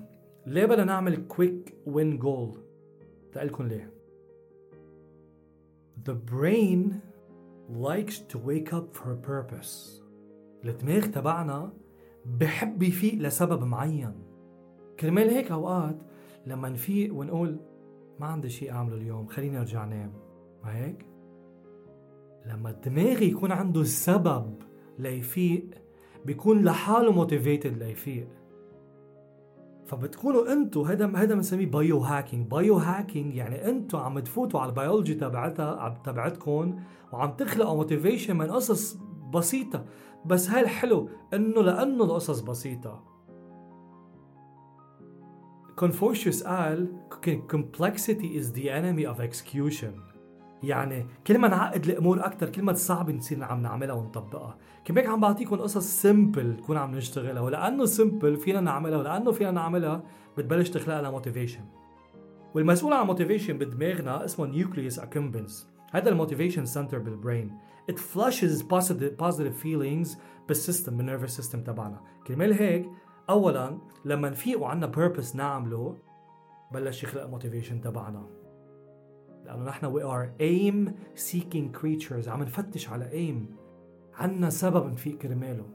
ليه 0.46 0.64
بدنا 0.64 0.84
نعمل 0.84 1.24
quick 1.32 1.70
win 1.92 2.22
goal 2.24 2.58
تقلكم 3.32 3.66
ليه. 3.66 3.92
The 6.04 6.14
brain 6.14 7.02
likes 7.68 8.18
to 8.18 8.38
wake 8.38 8.72
up 8.72 8.94
for 8.94 9.12
a 9.12 9.26
purpose. 9.28 10.02
الدماغ 10.64 11.06
تبعنا 11.06 11.72
بحب 12.26 12.82
يفيق 12.82 13.14
لسبب 13.14 13.64
معين. 13.64 14.14
كرمال 15.00 15.30
هيك 15.30 15.50
أوقات 15.50 15.96
لما 16.46 16.68
نفيق 16.68 17.14
ونقول 17.14 17.60
ما 18.20 18.26
عندي 18.26 18.48
شيء 18.48 18.72
أعمله 18.72 18.96
اليوم 18.96 19.26
خليني 19.26 19.58
أرجع 19.58 19.84
نام 19.84 20.12
ما 20.64 20.76
هيك؟ 20.76 21.06
لما 22.46 22.70
الدماغ 22.70 23.22
يكون 23.22 23.52
عنده 23.52 23.84
سبب 23.84 24.54
ليفيق 24.98 25.70
بيكون 26.24 26.64
لحاله 26.64 27.12
motivated 27.12 27.78
ليفيق. 27.78 28.28
فبتكونوا 29.86 30.52
أنتوا 30.52 30.86
هذا 30.86 31.06
هذا 31.16 31.34
بنسميه 31.34 31.66
bio 31.66 31.98
hacking 31.98 32.50
bio 32.50 32.76
hacking 32.76 33.34
يعني 33.34 33.68
أنتوا 33.68 34.00
عم 34.00 34.18
تفوتوا 34.18 34.60
على 34.60 34.68
البيولوجي 34.68 35.14
تبعتها 35.14 36.00
تبعتكم 36.04 36.78
وعم 37.12 37.30
تخلقوا 37.30 37.76
motivation 37.76 38.36
من 38.36 38.50
قصص 38.50 38.98
بسيطة. 39.34 39.84
بس 40.26 40.50
هاي 40.50 40.62
الحلو 40.62 41.08
إنه 41.34 41.62
لأنه 41.62 42.04
القصص 42.04 42.40
بسيطة. 42.40 43.09
كونفوشيوس 45.80 46.42
قال 46.42 46.88
complexity 47.52 48.36
is 48.40 48.52
the 48.54 48.68
enemy 48.68 49.06
of 49.06 49.20
execution. 49.20 50.00
يعني 50.62 51.06
كل 51.26 51.38
ما 51.38 51.48
نعقد 51.48 51.84
الأمور 51.84 52.26
أكثر 52.26 52.48
كل 52.48 52.62
ما 52.62 52.72
صعب 52.72 53.10
نصير 53.10 53.44
عم 53.44 53.62
نعملها 53.62 53.94
ونطبقها. 53.94 54.58
كمان 54.84 55.06
عم 55.06 55.20
بعطيكم 55.20 55.56
قصص 55.56 56.02
simple 56.02 56.56
تكون 56.56 56.76
عم 56.76 56.94
نشتغلها؟ 56.94 57.42
ولأنه 57.42 57.84
simple 57.84 58.36
فينا 58.36 58.60
نعملها 58.60 58.98
ولأنه 58.98 59.32
فينا 59.32 59.50
نعملها 59.50 60.02
بتبلش 60.38 60.70
تخلق 60.70 60.98
لنا 60.98 61.10
motivation 61.10 61.64
والمسؤول 62.54 62.92
عن 62.92 63.06
motivation 63.06 63.58
بدماغنا 63.58 64.24
اسمه 64.24 64.46
nucleus 64.46 64.98
accumbens 64.98 65.68
هذا 65.92 66.08
ال 66.08 66.13
motivation 66.13 66.64
center 66.64 66.98
بال 66.98 67.15
brain 67.15 67.58
it 67.90 67.94
flushes 67.94 68.62
positive 68.62 69.16
positive 69.22 69.64
feelings 69.64 70.18
بال 70.48 70.60
system 70.60 70.96
بال 70.96 71.05
nervous 71.05 71.36
system 71.36 71.62
تبعنا. 71.62 72.00
كرمال 72.26 72.52
هيك 72.52 72.86
اولا 73.30 73.78
لما 74.04 74.30
نفيق 74.30 74.60
وعنا 74.60 74.86
purpose 74.86 75.36
نعمله 75.36 75.96
بلش 76.72 77.02
يخلق 77.02 77.26
motivation 77.26 77.80
تبعنا. 77.80 78.26
لأنه 79.44 79.64
نحن 79.64 79.92
we 79.92 80.02
are 80.02 80.28
aim 80.40 80.92
seeking 81.20 81.80
creatures 81.80 82.28
عم 82.28 82.42
نفتش 82.42 82.88
على 82.88 83.10
aim. 83.10 83.54
عنا 84.20 84.50
سبب 84.50 84.86
نفيق 84.86 85.18
كرماله. 85.18 85.66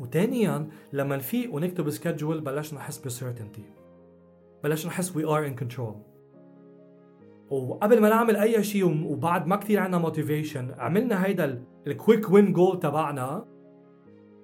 وثانيا 0.00 0.68
لما 0.92 1.16
نفيق 1.16 1.54
ونكتب 1.54 1.90
schedule 1.90 2.40
بلشنا 2.40 2.78
نحس 2.78 2.98
ب 2.98 3.05
certainty 3.05 3.64
بلشنا 4.64 4.90
نحس 4.90 5.12
we 5.12 5.22
are 5.22 5.44
in 5.52 5.64
control. 5.64 5.94
وقبل 7.50 8.00
ما 8.00 8.08
نعمل 8.08 8.36
أي 8.36 8.64
شيء 8.64 9.06
وبعد 9.12 9.46
ما 9.46 9.56
كثير 9.56 9.80
عنا 9.80 9.98
motivation 9.98 10.74
عملنا 10.78 11.24
هيدا 11.24 11.64
ال 11.86 11.93
quick 11.93 12.30
win 12.30 12.52
goal 12.52 12.80
تبعنا. 12.80 13.46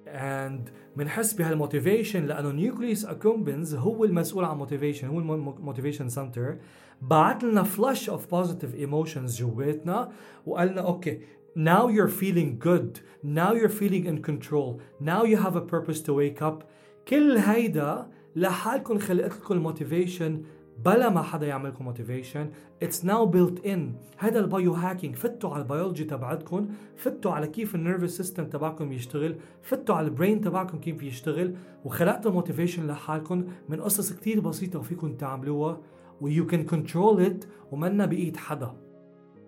and 0.07 0.71
بنحس 0.97 1.32
بهال 1.33 1.54
motivation 1.54 2.26
لأنه 2.26 2.50
nucleus 2.50 3.05
accumbens 3.05 3.75
هو 3.75 4.04
المسؤول 4.04 4.44
عن 4.44 4.56
motivation 4.57 5.09
هو 5.09 5.18
ال 5.19 5.27
motivation 5.27 6.09
center 6.09 6.57
بعت 7.02 7.44
لنا 7.44 7.62
flush 7.62 8.11
of 8.11 8.31
positive 8.31 8.75
emotions 8.75 9.38
جواتنا 9.38 10.12
وقال 10.47 10.68
لنا 10.68 10.80
okay 10.81 11.21
now 11.56 11.88
you're 11.88 12.09
feeling 12.09 12.59
good 12.59 13.00
now 13.25 13.52
you're 13.52 13.76
feeling 13.80 14.04
in 14.06 14.23
control 14.23 14.80
now 15.00 15.25
you 15.25 15.37
have 15.37 15.56
a 15.56 15.61
purpose 15.61 16.00
to 16.00 16.14
wake 16.14 16.42
up. 16.42 16.64
كل 17.09 17.37
هيدا 17.37 18.06
لحالكم 18.37 18.99
خلقت 18.99 19.32
لكم 19.32 19.54
ال 19.55 19.62
motivation 19.62 20.43
بلا 20.85 21.09
ما 21.09 21.23
حدا 21.23 21.47
يعملكم 21.47 21.85
motivation 21.85 22.50
it's 22.83 23.05
now 23.05 23.26
built 23.26 23.67
in 23.67 23.95
هذا 24.17 24.41
ال 24.40 24.49
bio 24.49 24.73
hacking 24.73 25.17
فتوا 25.17 25.51
على 25.51 25.63
البيولوجي 25.63 26.05
تبعتكم. 26.05 26.69
فتوا 26.97 27.33
على 27.33 27.47
كيف 27.47 27.75
ال 27.75 27.80
nervous 27.80 28.17
system 28.17 28.47
تبعكم 28.47 28.93
يشتغل. 28.93 29.37
فتوا 29.63 29.95
على 29.95 30.07
ال 30.07 30.12
brain 30.12 30.40
تبعكم 30.41 30.79
كيف 30.79 31.03
يشتغل. 31.03 31.55
وخلقتوا 31.85 32.31
motivation 32.31 32.87
لحالكم. 32.87 33.45
من 33.69 33.81
قصص 33.81 34.13
كتير 34.13 34.41
بسيطة 34.41 34.79
وفيكم 34.79 35.17
تعملوها. 35.17 35.81
و 36.21 36.47
you 36.47 36.56
can 36.56 36.64
control 36.64 37.23
it 37.23 37.45
ومنا 37.73 38.07
بإيد 38.07 38.37
حدا. 38.37 38.77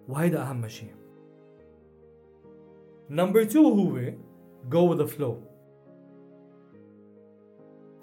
وهيدا 0.09 0.43
أهم 0.43 0.69
شيء. 0.69 0.95
number 3.11 3.43
2 3.43 3.65
هو 3.65 4.15
جو 4.71 4.95
with 4.95 5.01
the 5.01 5.11
flow. 5.13 5.35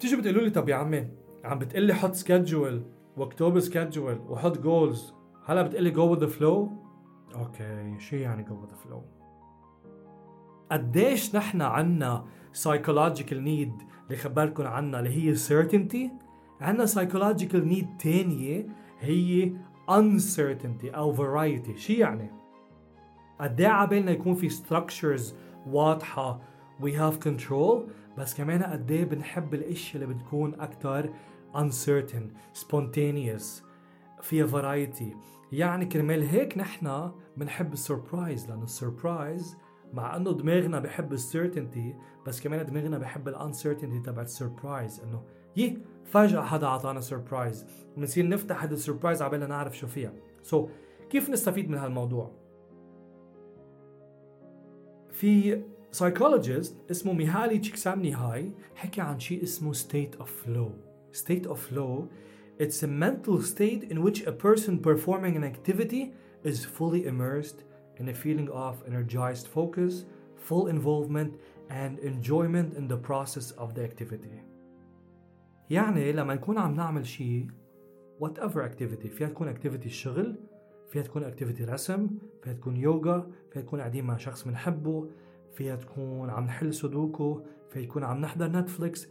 تيجي 0.00 0.16
بتقولوا 0.16 0.42
لي 0.42 0.50
طب 0.50 0.68
يا 0.68 0.74
عمي 0.74 1.08
عم 1.44 1.58
بتقلي 1.58 1.94
حط 1.94 2.14
schedule 2.14 2.82
واكتب 3.20 3.60
schedule 3.60 4.20
وحط 4.28 4.58
goals 4.58 5.14
هلا 5.46 5.62
بتقلي 5.62 5.90
go 5.90 6.16
with 6.16 6.18
the 6.18 6.32
flow 6.38 6.68
okay 7.38 7.98
شو 7.98 8.16
يعني 8.16 8.42
جو 8.42 8.56
with 8.62 8.70
the 8.70 8.88
flow 8.88 9.20
قديش 10.70 11.36
نحن 11.36 11.62
عنا 11.62 12.24
psychological 12.62 13.40
need 13.44 13.84
اللي 14.06 14.16
خبركم 14.16 14.66
عنها 14.66 15.00
اللي 15.00 15.10
هي 15.10 15.34
certainty 15.36 16.10
عنا 16.60 16.86
psychological 16.86 17.72
need 17.72 18.02
تانية 18.02 18.66
هي 19.00 19.52
uncertainty 19.88 20.94
أو 20.94 21.16
variety. 21.16 21.76
شي 21.76 21.94
يعني؟ 21.94 22.30
قد 23.40 23.60
إيه 23.60 23.68
عبالنا 23.68 24.10
يكون 24.10 24.34
في 24.34 24.50
structures 24.50 25.34
واضحة. 25.66 26.40
We 26.82 26.90
have 26.90 27.28
control 27.28 27.90
بس 28.18 28.34
كمان 28.34 28.62
قد 28.62 28.90
إيه 28.90 29.04
بنحب 29.04 29.54
الاشياء 29.54 30.02
اللي 30.02 30.14
بتكون 30.14 30.60
أكثر 30.60 31.10
uncertain 31.54 32.58
spontaneous 32.60 33.62
فيها 34.22 34.46
variety. 34.46 35.16
يعني 35.52 35.86
كرمال 35.86 36.22
هيك 36.22 36.58
نحن 36.58 37.10
بنحب 37.36 37.72
ال 37.72 37.80
surprise 37.80 38.48
لأنه 38.50 38.64
ال 38.64 38.74
surprise 38.74 39.56
مع 39.92 40.16
إنه 40.16 40.32
دماغنا 40.32 40.78
بحب 40.78 41.12
ال 41.12 41.20
certainty 41.20 41.94
بس 42.26 42.40
كمان 42.40 42.66
دماغنا 42.66 42.98
بحب 42.98 43.28
ال 43.28 43.34
uncertainty 43.34 44.00
تبع 44.00 44.22
ال 44.22 44.31
surprise 44.31 45.00
إنه 45.00 45.22
يي 45.56 45.78
فجأة 46.04 46.42
حدا 46.42 46.66
عطانا 46.66 47.00
surprise 47.00 47.66
بنصير 47.96 48.28
نفتح 48.28 48.62
هذا 48.62 48.74
ال 48.74 48.79
surprise 48.79 49.22
عبالنا 49.22 49.46
نعرف 49.46 49.78
شو 49.78 49.86
فيها. 49.86 50.12
so, 50.42 50.70
كيف 51.10 51.30
نستفيد 51.30 51.70
من 51.70 51.78
هالموضوع؟ 51.78 52.30
في 55.10 55.62
psychologist 55.90 56.76
اسمه 56.90 57.12
ميهالي 57.12 57.58
تشيكسنتميهالي 57.58 58.52
حكى 58.74 59.00
عن 59.00 59.20
شيء 59.20 59.42
اسمه 59.42 59.72
state 59.72 60.18
of 60.20 60.26
flow. 60.26 60.89
state 61.11 61.45
of 61.45 61.59
flow 61.59 62.09
it's 62.57 62.83
a 62.83 62.87
mental 62.87 63.41
state 63.41 63.83
in 63.91 64.01
which 64.01 64.25
a 64.25 64.31
person 64.31 64.79
performing 64.79 65.35
an 65.35 65.43
activity 65.43 66.13
is 66.43 66.63
fully 66.63 67.05
immersed 67.05 67.63
in 67.97 68.09
a 68.09 68.13
feeling 68.13 68.49
of 68.49 68.83
energized 68.87 69.47
focus 69.47 70.05
full 70.35 70.67
involvement 70.67 71.31
and 71.69 71.99
enjoyment 71.99 72.73
in 72.79 72.87
the 72.87 72.97
process 72.97 73.51
of 73.51 73.73
the 73.75 73.83
activity 73.83 74.41
يعني 75.69 76.11
لما 76.11 76.33
نكون 76.33 76.57
عم 76.57 76.75
نعمل 76.75 77.05
شيء 77.07 77.47
whatever 78.19 78.57
activity 78.57 79.07
فيها 79.07 79.27
تكون 79.27 79.55
activity 79.55 79.85
الشغل 79.85 80.35
فيها 80.91 81.03
تكون 81.03 81.31
activity 81.31 81.61
رسم 81.61 82.07
فيها 82.43 82.53
تكون 82.53 82.77
يوغا 82.77 83.31
فيها 83.51 83.61
تكون 83.61 83.79
قاعدين 83.79 84.05
مع 84.05 84.17
شخص 84.17 84.43
بنحبه 84.43 85.09
فيها 85.53 85.75
تكون 85.75 86.29
عم 86.29 86.43
نحل 86.43 86.73
سودوكو 86.73 87.41
فيها 87.69 87.85
تكون 87.85 88.03
عم 88.03 88.21
نحضر 88.21 88.47
نتفليكس 88.47 89.07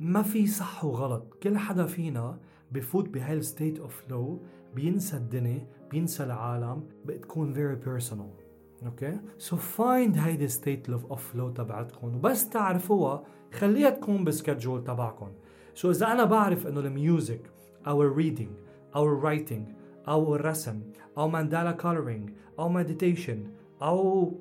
ما 0.00 0.22
في 0.22 0.46
صح 0.46 0.84
وغلط. 0.84 1.34
كل 1.42 1.58
حدا 1.58 1.86
فينا 1.86 2.38
بفوت 2.72 3.08
بهال 3.08 3.34
state 3.34 3.78
of 3.78 4.02
flow 4.02 4.42
بينسى 4.74 5.16
الدنيا 5.16 5.66
بينسى 5.90 6.24
العالم 6.24 6.82
بتكون 7.04 7.54
very 7.54 7.86
personal. 7.86 8.48
okay 8.86 9.20
so 9.38 9.56
find 9.56 10.18
هيدي 10.18 10.48
state 10.48 10.90
of 10.90 11.32
flow 11.32 11.50
تبعتكم 11.50 12.14
وبس 12.14 12.48
تعرفوها 12.48 13.22
خليها 13.52 13.90
تكون 13.90 14.24
بال 14.24 14.36
schedule 14.36 14.84
تبعكم 14.84 15.28
so 15.74 15.96
إذا 15.96 16.12
أنا 16.12 16.24
بعرف 16.24 16.66
إنه 16.66 16.80
ال 16.80 16.90
music 16.90 17.40
أو 17.86 18.02
ال 18.02 18.08
reading 18.08 18.48
أو 18.96 19.04
ال 19.04 19.12
writing 19.12 19.68
أو 20.08 20.34
الرسم 20.34 20.80
أو 21.18 21.28
mandala 21.28 21.72
coloring 21.72 22.30
أو 22.58 22.68
meditation 22.68 23.46
أو 23.82 24.32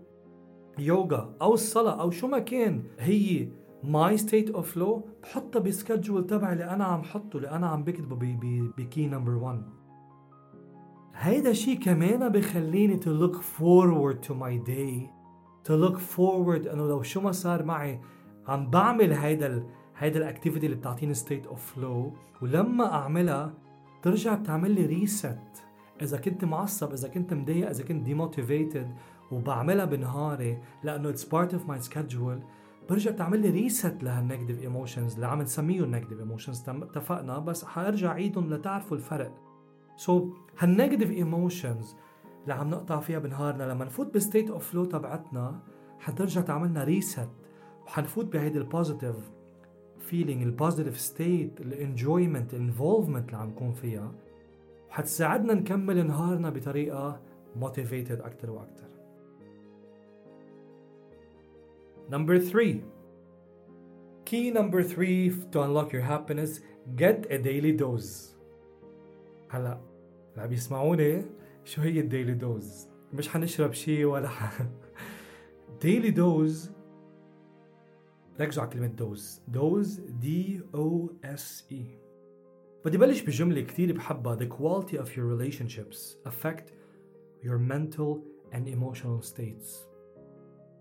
يوغا 0.79 1.35
أو 1.41 1.53
الصلاة 1.53 2.01
أو 2.01 2.11
شو 2.11 2.27
ما 2.27 2.39
كان 2.39 2.83
هي 2.99 3.47
my 3.83 4.17
state 4.17 4.49
of 4.49 4.71
flow 4.71 5.05
بحطها 5.23 5.59
ب 5.59 5.67
schedule 5.67 6.27
تبعي 6.27 6.53
اللي 6.53 6.69
أنا 6.69 6.85
عم 6.85 7.03
حطه 7.03 7.37
اللي 7.37 7.49
أنا 7.51 7.67
عم 7.67 7.83
بكتبه 7.83 8.37
ب 8.77 8.85
key 8.85 9.07
number 9.07 9.31
1 9.31 9.63
هيدا 11.15 11.53
شيء 11.53 11.79
كمان 11.79 12.29
بخليني 12.29 12.99
to 12.99 13.07
look 13.07 13.35
forward 13.35 14.27
to 14.27 14.33
my 14.33 14.67
day. 14.67 15.09
To 15.67 15.71
look 15.71 15.97
forward 15.97 16.67
إنه 16.67 16.87
لو 16.87 17.01
شو 17.01 17.21
ما 17.21 17.31
صار 17.31 17.63
معي 17.63 18.01
عم 18.47 18.69
بعمل 18.69 19.13
هيدا 19.13 19.63
هيدا 19.97 20.19
ال 20.19 20.24
activity 20.24 20.65
اللي 20.65 20.77
بتعطيني 20.77 21.13
state 21.13 21.47
of 21.47 21.73
flow 21.73 22.13
ولما 22.41 22.93
أعملها 22.93 23.53
ترجع 24.01 24.35
بتعمل 24.35 24.71
لي 24.71 24.85
reset 24.85 25.39
إذا 26.01 26.17
كنت 26.17 26.45
معصب 26.45 26.93
إذا 26.93 27.07
كنت 27.07 27.33
مضايق 27.33 27.69
إذا 27.69 27.83
كنت 27.83 28.05
demotivated 28.05 28.95
وبعملها 29.31 29.85
بنهاري 29.85 30.57
لأنه 30.83 31.09
it's 31.09 31.25
part 31.25 31.53
of 31.53 31.67
my 31.67 31.79
schedule 31.79 32.39
برجع 32.89 33.11
بتعمل 33.11 33.39
لي 33.39 33.49
reset 33.49 34.03
لهال 34.03 34.19
negative 34.19 34.61
emotions 34.61 35.13
اللي 35.13 35.27
عم 35.27 35.41
نسميهم 35.41 35.91
negative 35.91 36.19
emotions 36.19 36.63
اتفقنا 36.69 37.39
بس 37.39 37.65
حأرجع 37.65 38.11
عيدهم 38.11 38.53
لتعرفوا 38.53 38.97
الفرق. 38.97 39.31
so, 39.95 40.33
هال 40.59 40.70
negative 40.70 41.11
emotions 41.11 41.95
اللي 42.43 42.53
عم 42.53 42.69
نقطع 42.69 42.99
فيها 42.99 43.19
بنهارنا 43.19 43.63
لما 43.63 43.85
نفوت 43.85 44.13
بال 44.13 44.24
state 44.24 44.49
of 44.49 44.71
flow 44.71 44.85
تبعتنا 44.85 45.59
حترجع 45.99 46.41
تعملنا 46.41 46.83
reset 46.83 47.29
وحنفوت 47.85 48.25
بهيدي 48.25 48.57
البوزيتيف 48.57 49.15
فيلينج 49.99 50.43
البوزيتيف 50.43 50.99
ستيت 50.99 51.61
الانجويمنت 51.61 52.53
الانفولفمنت 52.53 53.25
اللي 53.25 53.37
عم 53.37 53.49
نكون 53.49 53.71
فيها. 53.71 54.11
وحتساعدنا 54.89 55.53
نكمل 55.53 56.07
نهارنا 56.07 56.49
بطريقة 56.49 57.21
motivated 57.55 58.21
أكثر 58.21 58.51
وأكثر 58.51 58.87
Number 62.10 62.38
three. 62.38 62.82
Key 64.24 64.50
number 64.50 64.82
three 64.82 65.30
to 65.52 65.62
unlock 65.62 65.92
your 65.92 66.02
happiness 66.02 66.60
get 66.96 67.26
a 67.30 67.38
daily 67.38 67.72
dose. 67.72 68.36
هلا 69.50 69.80
اللي 70.32 70.42
عم 70.42 70.52
يسمعوني 70.52 71.24
شو 71.64 71.82
هي 71.82 72.00
الديلي 72.00 72.34
دوز؟ 72.34 72.88
مش 73.12 73.28
حنشرب 73.28 73.72
شيء 73.72 74.04
ولا 74.04 74.28
ح... 74.28 74.62
ديلي 75.80 76.10
دوز 76.10 76.70
ركزوا 78.40 78.62
على 78.62 78.72
كلمة 78.72 78.86
دوز 78.86 79.42
دوز 79.48 80.00
دي 80.00 80.60
او 80.74 81.10
اس 81.24 81.66
اي 81.72 81.98
بدي 82.84 82.98
بلش 82.98 83.22
بجملة 83.22 83.60
كتير 83.60 83.92
بحبها 83.92 84.36
The 84.36 84.48
quality 84.48 84.96
of 84.96 85.16
your 85.16 85.26
relationships 85.26 86.16
affect 86.26 86.72
your 87.42 87.58
mental 87.58 88.20
and 88.52 88.68
emotional 88.68 89.22
states 89.22 89.86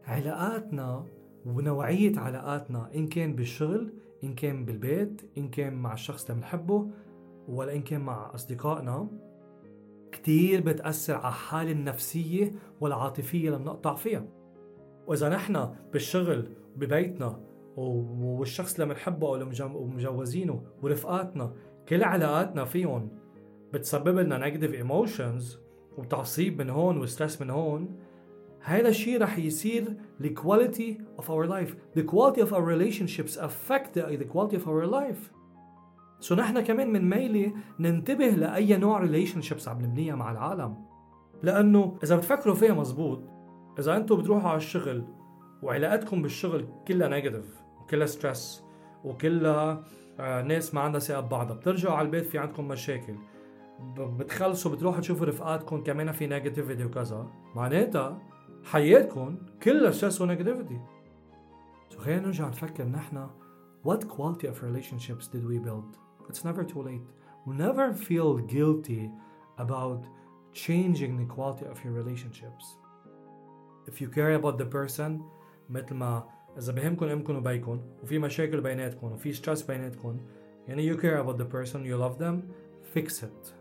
علاقاتنا 0.06 1.06
ونوعية 1.46 2.18
علاقاتنا 2.18 2.90
إن 2.94 3.09
كان 3.09 3.37
بالشغل 3.37 3.92
إن 4.24 4.35
كان 4.35 4.64
بالبيت 4.64 5.22
إن 5.38 5.48
كان 5.48 5.74
مع 5.74 5.92
الشخص 5.92 6.30
اللي 6.30 6.40
بنحبه 6.40 6.90
ولا 7.48 7.74
إن 7.74 7.82
كان 7.82 8.00
مع 8.00 8.35
أصدقائنا. 8.35 9.09
كتير 10.12 10.61
بتأثر 10.61 11.14
على 11.14 11.28
الحالة 11.28 11.72
النفسية 11.72 12.52
والعاطفية 12.80 13.48
اللي 13.48 13.59
بنقطع 13.59 13.94
فيها. 13.94 14.24
وإذا 15.06 15.28
نحن 15.28 15.74
بالشغل 15.92 16.48
ببيتنا 16.76 17.40
والشخص 17.76 18.80
اللي 18.80 18.94
بنحبه 18.94 19.28
أو 19.61 19.87
مجوزينه 19.87 20.62
ورفقاتنا 20.82 21.52
كل 21.88 22.04
علاقاتنا 22.04 22.64
فيهم 22.64 23.09
بتسبب 23.72 24.18
لنا 24.18 24.38
negative 24.38 24.74
emotions 24.74 25.59
وتعصيب 25.98 26.62
من 26.62 26.70
هون 26.70 26.98
و 26.98 27.05
stress 27.05 27.42
من 27.42 27.50
هون. 27.50 27.96
هذا 28.66 28.88
الشيء 28.88 29.22
رح 29.22 29.38
يصير 29.38 29.96
the 30.22 30.26
quality 30.26 31.00
of 31.18 31.31
our 31.31 31.46
life. 31.46 31.74
The 31.98 32.02
quality 32.02 32.40
of 32.40 32.52
our 32.52 32.62
relationships 32.62 33.37
affect 33.37 33.94
the, 33.94 34.24
quality 34.24 34.57
of 34.57 34.66
our 34.66 34.87
life. 34.87 35.31
so 36.20 36.38
نحن 36.38 36.61
كمان 36.61 36.92
من 36.92 37.11
ميلي 37.11 37.52
ننتبه 37.81 38.26
لأي 38.26 38.76
نوع 38.76 39.07
relationships 39.07 39.68
عم 39.68 39.83
نبنيها 39.83 40.16
مع 40.16 40.33
العالم. 40.33 40.76
لأنه 41.42 41.98
إذا 42.02 42.16
بتفكروا 42.16 42.55
فيها 42.55 42.74
مزبوط 42.74 43.20
إذا 43.79 43.96
أنتم 43.96 44.16
بتروحوا 44.16 44.48
على 44.48 44.57
الشغل 44.57 45.05
وعلاقتكم 45.62 46.22
بالشغل 46.22 46.68
كلها 46.88 47.09
negative 47.09 47.61
وكلها 47.81 48.07
stress 48.07 48.62
وكلها 49.05 49.85
آه 50.20 50.42
ناس 50.42 50.74
ما 50.74 50.81
عندها 50.81 51.00
ثقة 51.00 51.20
ببعضها 51.20 51.57
بترجعوا 51.57 51.94
على 51.94 52.07
البيت 52.07 52.26
في 52.26 52.38
عندكم 52.38 52.68
مشاكل. 52.68 53.14
بتخلصوا 53.98 54.72
بتروحوا 54.72 55.00
تشوفوا 55.00 55.26
رفقاتكم 55.26 55.83
كمان 55.83 56.12
في 56.12 56.26
negativity 56.26 56.85
وكذا. 56.85 57.26
معناتها 57.55 58.18
حياتكم 58.66 59.37
كلها 59.62 59.90
stress 59.90 60.20
و 60.20 60.26
negativity 60.26 60.81
so 61.88 61.98
خلينا 61.98 62.20
نرجع 62.20 62.48
نفكر 62.48 62.85
نحن 62.85 63.29
what 63.85 64.00
quality 64.00 64.46
of 64.46 64.62
relationships 64.62 65.29
did 65.29 65.44
we 65.46 65.59
build 65.59 65.96
it's 66.29 66.44
never 66.44 66.64
too 66.64 66.83
late 66.83 67.07
never 67.46 67.92
feel 67.92 68.38
guilty 68.57 69.11
about 69.59 70.02
changing 70.52 71.12
the 71.20 71.26
quality 71.35 71.64
of 71.72 71.76
your 71.85 71.92
relationships 72.02 72.64
if 73.90 74.00
you 74.00 74.09
care 74.09 74.35
about 74.35 74.59
the 74.59 74.68
person 74.76 75.22
مثل 75.70 75.94
ما 75.94 76.29
إذا 76.59 76.72
بهمكم 76.72 77.07
أمكم 77.07 77.37
وبيكم 77.37 77.81
وفي 78.02 78.18
مشاكل 78.18 78.61
بيناتكم 78.61 79.12
وفي 79.12 79.33
stress 79.33 79.62
بيناتكم 79.62 80.20
يعني 80.68 80.92
you 80.92 80.96
care 80.96 81.18
about 81.18 81.38
the 81.38 81.44
person 81.44 81.85
you 81.85 81.96
love 81.96 82.18
them 82.18 82.42
fix 82.94 83.22
it 83.22 83.52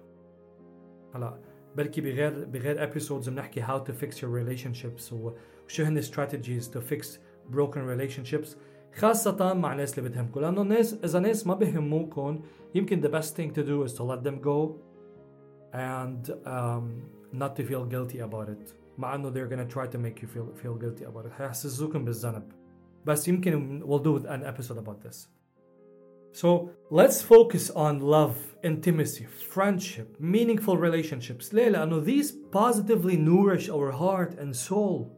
هلا 1.16 1.55
بلكي 1.77 2.01
بغير 2.01 2.45
بغير 2.45 2.83
ابيسودز 2.83 3.29
بنحكي 3.29 3.63
how 3.63 3.79
to 3.85 3.93
fix 3.93 4.15
your 4.15 4.31
relationships 4.31 5.13
وشو 5.13 5.85
هن 5.85 6.03
strategies 6.03 6.65
to 6.69 6.81
fix 6.81 7.07
broken 7.53 7.79
relationships 7.79 8.49
خاصة 8.95 9.55
مع 9.55 9.75
ناس 9.75 9.99
اللي 9.99 10.11
بتهمكم 10.11 10.41
لأنه 10.41 10.63
الناس 10.63 10.95
إذا 11.05 11.19
ناس 11.19 11.47
ما 11.47 11.55
بهموكم 11.55 12.41
يمكن 12.75 13.03
the 13.03 13.13
best 13.13 13.37
thing 13.37 13.55
to 13.55 13.63
do 13.63 13.85
is 13.85 13.95
to 13.97 14.03
let 14.03 14.25
them 14.25 14.41
go 14.41 14.77
and 15.73 16.31
um, 16.47 17.03
not 17.33 17.57
to 17.57 17.63
feel 17.65 17.85
guilty 17.85 18.19
about 18.21 18.49
it 18.49 18.75
مع 18.99 19.15
انه 19.15 19.31
they're 19.31 19.49
gonna 19.49 19.73
try 19.75 19.87
to 19.87 19.99
make 19.99 20.23
you 20.23 20.27
feel 20.27 20.65
feel 20.65 20.75
guilty 20.75 21.05
about 21.05 21.27
it 21.27 21.33
حيحسسوكم 21.33 22.05
بالذنب 22.05 22.53
بس 23.05 23.29
يمكن 23.29 23.83
we'll 23.83 24.03
do 24.03 24.27
an 24.27 24.45
episode 24.45 24.79
about 24.79 25.09
this 25.09 25.34
So 26.42 26.70
let's 27.00 27.20
focus 27.22 27.66
on 27.86 27.94
love 28.16 28.36
intimacy, 28.62 29.26
friendship, 29.56 30.08
meaningful 30.20 30.78
relationships. 30.78 31.54
ليه؟ 31.54 31.70
لأنه 31.70 32.04
these 32.04 32.32
positively 32.52 33.16
nourish 33.16 33.70
our 33.70 33.92
heart 33.92 34.34
and 34.40 34.54
soul 34.54 35.12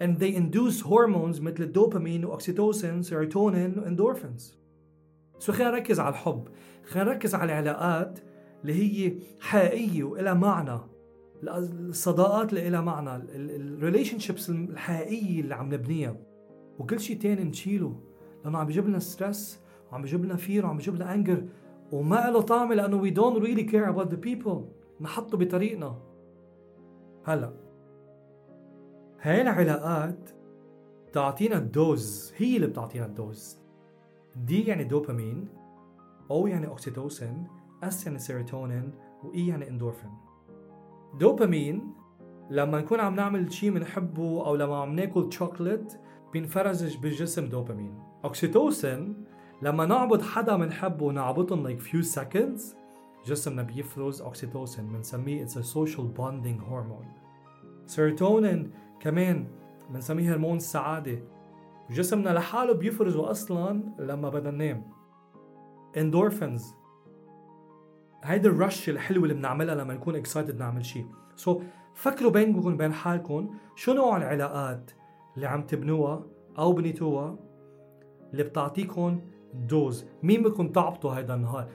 and 0.00 0.18
they 0.18 0.32
induce 0.34 0.80
hormones 0.80 1.40
مثل 1.40 1.62
الدوبامين 1.62 2.24
واكسيتوسين 2.24 3.02
سيروتونين 3.02 3.78
واندورفينز. 3.78 4.58
so 5.38 5.52
خلينا 5.52 5.70
نركز 5.70 6.00
على 6.00 6.08
الحب، 6.08 6.48
خلينا 6.84 7.10
نركز 7.10 7.34
على 7.34 7.52
العلاقات 7.52 8.18
اللي 8.62 8.74
هي 8.74 9.14
حقيقية 9.40 10.04
وإلها 10.04 10.34
معنى 10.34 10.80
الصداقات 11.42 12.52
اللي 12.52 12.70
لها 12.70 12.80
معنى 12.80 13.24
ال 13.34 14.18
relationships 14.18 14.50
الحقيقية 14.50 15.40
اللي 15.40 15.54
عم 15.54 15.74
نبنيها 15.74 16.16
وكل 16.78 17.00
شيء 17.00 17.18
تاني 17.18 17.44
نشيله 17.44 18.00
لأنه 18.44 18.58
عم 18.58 18.66
بيجيب 18.66 18.88
لنا 18.88 18.98
stress 18.98 19.60
وعم 19.92 20.02
بيجيب 20.02 20.24
لنا 20.24 20.36
fear 20.36 20.66
وعم 20.66 20.76
بيجيب 20.76 20.94
لنا 20.94 21.14
anger 21.14 21.44
وما 21.92 22.30
له 22.30 22.40
طعمة 22.40 22.74
لأنه 22.74 23.02
we 23.02 23.14
don't 23.14 23.42
really 23.42 23.70
care 23.70 23.94
about 23.94 24.10
the 24.10 24.26
people. 24.26 24.58
نحطه 25.00 25.38
بطريقنا. 25.38 25.98
هلا 27.24 27.52
هاي 29.20 29.42
العلاقات 29.42 30.30
بتعطينا 31.08 31.56
ال 31.58 31.70
dose. 31.70 32.32
هي 32.36 32.56
اللي 32.56 32.66
بتعطينا 32.66 33.06
ال 33.06 33.15
dose. 33.15 33.60
D 34.36 34.66
يعني 34.66 34.84
دوبامين 34.84 35.48
O 36.30 36.46
يعني 36.46 36.66
اوكسيتوسين 36.66 37.46
S 37.82 38.06
يعني 38.06 38.18
سيروتونين 38.18 38.92
و 39.24 39.35
E 39.35 39.46
يعني 39.46 39.68
اندورفين 39.68 40.10
دوبامين 41.18 41.94
لما 42.50 42.80
نكون 42.80 43.00
عم 43.00 43.14
نعمل 43.14 43.52
شيء 43.52 43.70
بنحبه 43.70 44.46
أو 44.46 44.56
لما 44.56 44.76
عم 44.76 44.94
ناكل 44.94 45.32
شوكليت 45.32 45.92
بينفرز 46.32 46.96
بالجسم 46.96 47.46
دوبامين 47.46 47.98
اوكسيتوسين 48.24 49.24
لما 49.62 49.86
نعبط 49.86 50.22
حدا 50.22 50.56
بنحبه 50.56 51.04
ونعبطهم 51.04 51.68
like 51.68 51.80
few 51.80 52.18
seconds 52.18 52.60
جسمنا 53.26 53.62
بيفرز 53.62 54.22
اوكسيتوسين 54.22 54.92
بنسميه 54.92 55.46
it's 55.46 55.50
a 55.50 55.62
social 55.62 56.04
bonding 56.18 56.60
hormone. 56.70 57.20
سيروتونين 57.86 58.70
كمان 59.00 59.46
بنسميه 59.90 60.32
هرمون 60.32 60.56
السعادة 60.56 61.18
جسمنا 61.90 62.30
لحاله 62.30 62.72
بيفرزه 62.72 63.30
أصلا 63.30 63.82
لما 63.98 64.28
بدنا 64.28 64.50
ننام. 64.50 64.84
endorphins. 65.96 66.62
هيدي 68.22 68.48
ال 68.48 68.56
rush 68.56 68.88
الحلوة 68.88 69.22
اللي 69.22 69.34
بنعملها 69.34 69.74
لما 69.74 69.94
نكون 69.94 70.16
excited 70.16 70.58
نعمل 70.58 70.84
شيء 70.84 71.06
so, 71.36 71.62
فكروا 71.94 72.30
بينكم 72.30 72.76
بين 72.76 72.92
حالكم 72.92 73.54
شو 73.76 73.92
نوع 73.92 74.16
العلاقات 74.16 74.90
اللي 75.36 75.46
عم 75.46 75.62
تبنوها 75.62 76.26
أو 76.58 76.72
بنيتوها 76.72 77.38
اللي 78.32 78.42
بتعطيكم 78.42 79.20
dose. 79.54 80.06
مين 80.22 80.42
بدكم 80.42 80.68
تعبطوا 80.68 81.10
هيدا 81.10 81.34
النهار؟ 81.34 81.68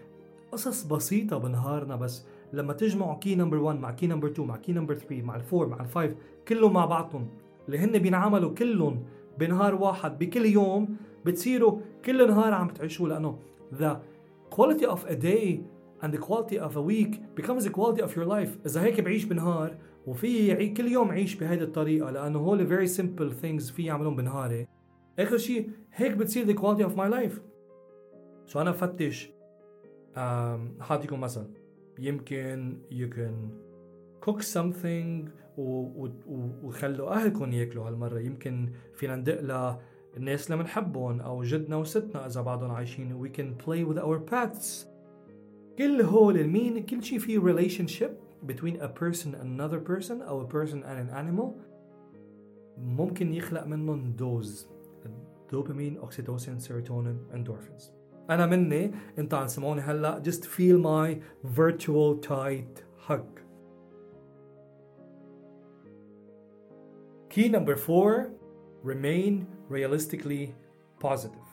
قصص 0.51 0.83
بسيطة 0.83 1.37
بنهارنا 1.37 1.95
بس. 1.95 2.25
لما 2.53 2.73
تجمعوا 2.73 3.15
key 3.15 3.35
number 3.35 3.57
1 3.57 3.79
مع 3.79 3.91
key 3.91 4.07
number 4.07 4.27
2 4.27 4.47
مع 4.47 4.57
key 4.57 4.73
number 4.73 4.95
3 4.95 5.21
مع 5.21 5.35
ال 5.35 5.41
four 5.41 5.67
مع 5.67 5.81
ال 5.81 5.88
five 5.88 6.15
كلهم 6.47 6.73
مع 6.73 6.85
بعضهم. 6.85 7.27
اللي 7.67 7.77
هن 7.77 7.99
بينعملوا 7.99 8.53
كلهم 8.53 9.03
بنهار 9.39 9.75
واحد 9.75 10.19
بكل 10.19 10.45
يوم 10.45 10.95
بتصيروا 11.25 11.79
كل 12.05 12.27
نهار 12.27 12.53
عم 12.53 12.67
تعيشوا 12.67 13.09
لأنه 13.09 13.39
the 13.79 13.95
quality 14.55 14.85
of 14.85 14.99
a 15.09 15.15
day 15.15 15.59
and 16.01 16.11
the 16.13 16.17
quality 16.17 16.57
of 16.59 16.75
a 16.75 16.81
week 16.81 17.13
becomes 17.35 17.63
the 17.65 17.69
quality 17.69 18.01
of 18.01 18.15
your 18.15 18.25
life. 18.25 18.49
إذا 18.65 18.81
هيك 18.81 19.01
بعيش 19.01 19.25
بنهار 19.25 19.77
وفي 20.07 20.73
كل 20.73 20.91
يوم 20.91 21.11
عيش 21.11 21.35
بهيدي 21.35 21.63
الطريقة 21.63 22.11
لأنه 22.11 22.39
هول 22.39 22.67
very 22.67 22.89
simple 22.89 23.33
things 23.43 23.73
في 23.73 23.91
أعملهم 23.91 24.15
بنهاري. 24.15 24.67
آخر 25.19 25.37
شيء 25.37 25.69
هيك 25.93 26.11
بتصير 26.11 26.45
the 26.45 26.59
quality 26.59 26.83
of 26.83 26.95
my 26.97 27.09
life. 27.09 27.39
so 28.45 28.61
أنا 28.61 28.71
بفتش 28.71 29.31
حاعطيكم 30.79 31.19
مثل 31.19 31.45
يمكن 31.99 32.77
you 32.91 33.15
can 33.15 33.49
cook 34.27 34.41
something 34.41 35.29
وخلوا 35.57 37.13
أهلكم 37.13 37.51
يأكلوا 37.51 37.87
هالمرة. 37.87 38.19
يمكن 38.19 38.69
فينا 38.93 39.15
ندق 39.15 39.41
للناس 40.17 40.51
اللي 40.51 40.63
بنحبهم 40.63 41.21
أو 41.21 41.43
جدنا 41.43 41.75
وستنا 41.75 42.25
إذا 42.25 42.41
بعدهم 42.41 42.71
عايشين. 42.71 43.27
We 43.27 43.29
can 43.29 43.65
play 43.65 43.83
with 43.83 43.97
our 43.97 44.19
pets. 44.31 44.87
كل 45.77 46.01
هول 46.01 46.37
I 46.37 46.47
mean 46.47 46.85
كل 46.85 47.03
شيء 47.03 47.19
فيه 47.19 47.39
relationship 47.39 48.11
between 48.47 48.81
a 48.81 48.87
person 48.87 49.35
and 49.35 49.59
another 49.59 49.79
person 49.79 50.21
أو 50.21 50.47
a 50.47 50.51
person 50.51 50.83
and 50.83 50.99
an 50.99 51.13
animal 51.13 51.47
ممكن 52.77 53.33
يخلق 53.33 53.65
منهم 53.65 54.11
دوز. 54.11 54.67
dopamine 55.51 55.97
oxytocin 55.97 56.59
serotonin 56.59 57.19
endorphins 57.33 57.91
أنا 58.29 58.45
مني 58.45 58.91
وأنتو 59.17 59.33
عم 59.33 59.45
تسمعوني 59.45 59.81
هلا 59.81 60.23
just 60.23 60.45
feel 60.45 60.79
my 60.79 61.17
virtual 61.57 62.15
tight 62.27 62.83
hug 63.07 63.39
Key 67.29 67.49
number 67.49 67.75
four 67.75 68.31
remain 68.83 69.45
realistically 69.69 70.55
positive 70.99 71.49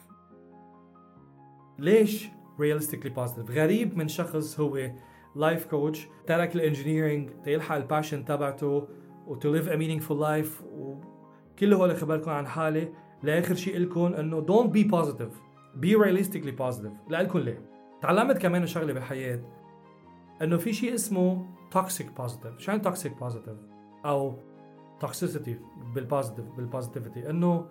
ليش 1.78 2.28
realistically 2.58 3.10
positive 3.10 3.50
غريب 3.50 3.96
من 3.96 4.08
شخص 4.08 4.60
هو 4.60 4.90
life 5.36 5.66
coach 5.66 6.06
ترك 6.26 6.54
ال 6.54 6.61
engineering 6.61 7.30
تيلحق 7.44 7.76
ال 7.76 7.82
passion 7.82 8.24
تبعته 8.24 8.88
to 9.28 9.48
live 9.48 9.68
a 9.68 9.76
meaningful 9.76 10.16
life 10.16 10.62
وكل 10.72 11.72
هول 11.74 11.96
خبركم 11.96 12.30
عن 12.30 12.46
حالي 12.46 12.88
لاخر 13.22 13.54
شيء 13.54 13.78
قلكم 13.78 14.14
انه 14.14 14.46
don't 14.46 14.70
be 14.70 14.90
positive 14.90 15.51
be 15.80 15.96
realistically 15.96 16.58
positive. 16.58 17.10
قلكم 17.10 17.38
ليه؟ 17.38 17.68
تعلمت 18.02 18.38
كمان 18.38 18.66
شغلة 18.66 18.92
بالحياة 18.92 19.40
إنه 20.42 20.56
في 20.56 20.72
شيء 20.72 20.94
اسمه 20.94 21.46
toxic 21.74 22.20
positive. 22.20 22.58
شو 22.58 22.70
يعني 22.70 22.82
toxic 22.82 23.10
positive 23.20 23.72
أو 24.06 24.34
toxicity 25.04 25.50
بال 25.94 26.04
positive 26.04 26.44
بال 26.56 26.69
positivity 26.69 27.30
إنه 27.30 27.66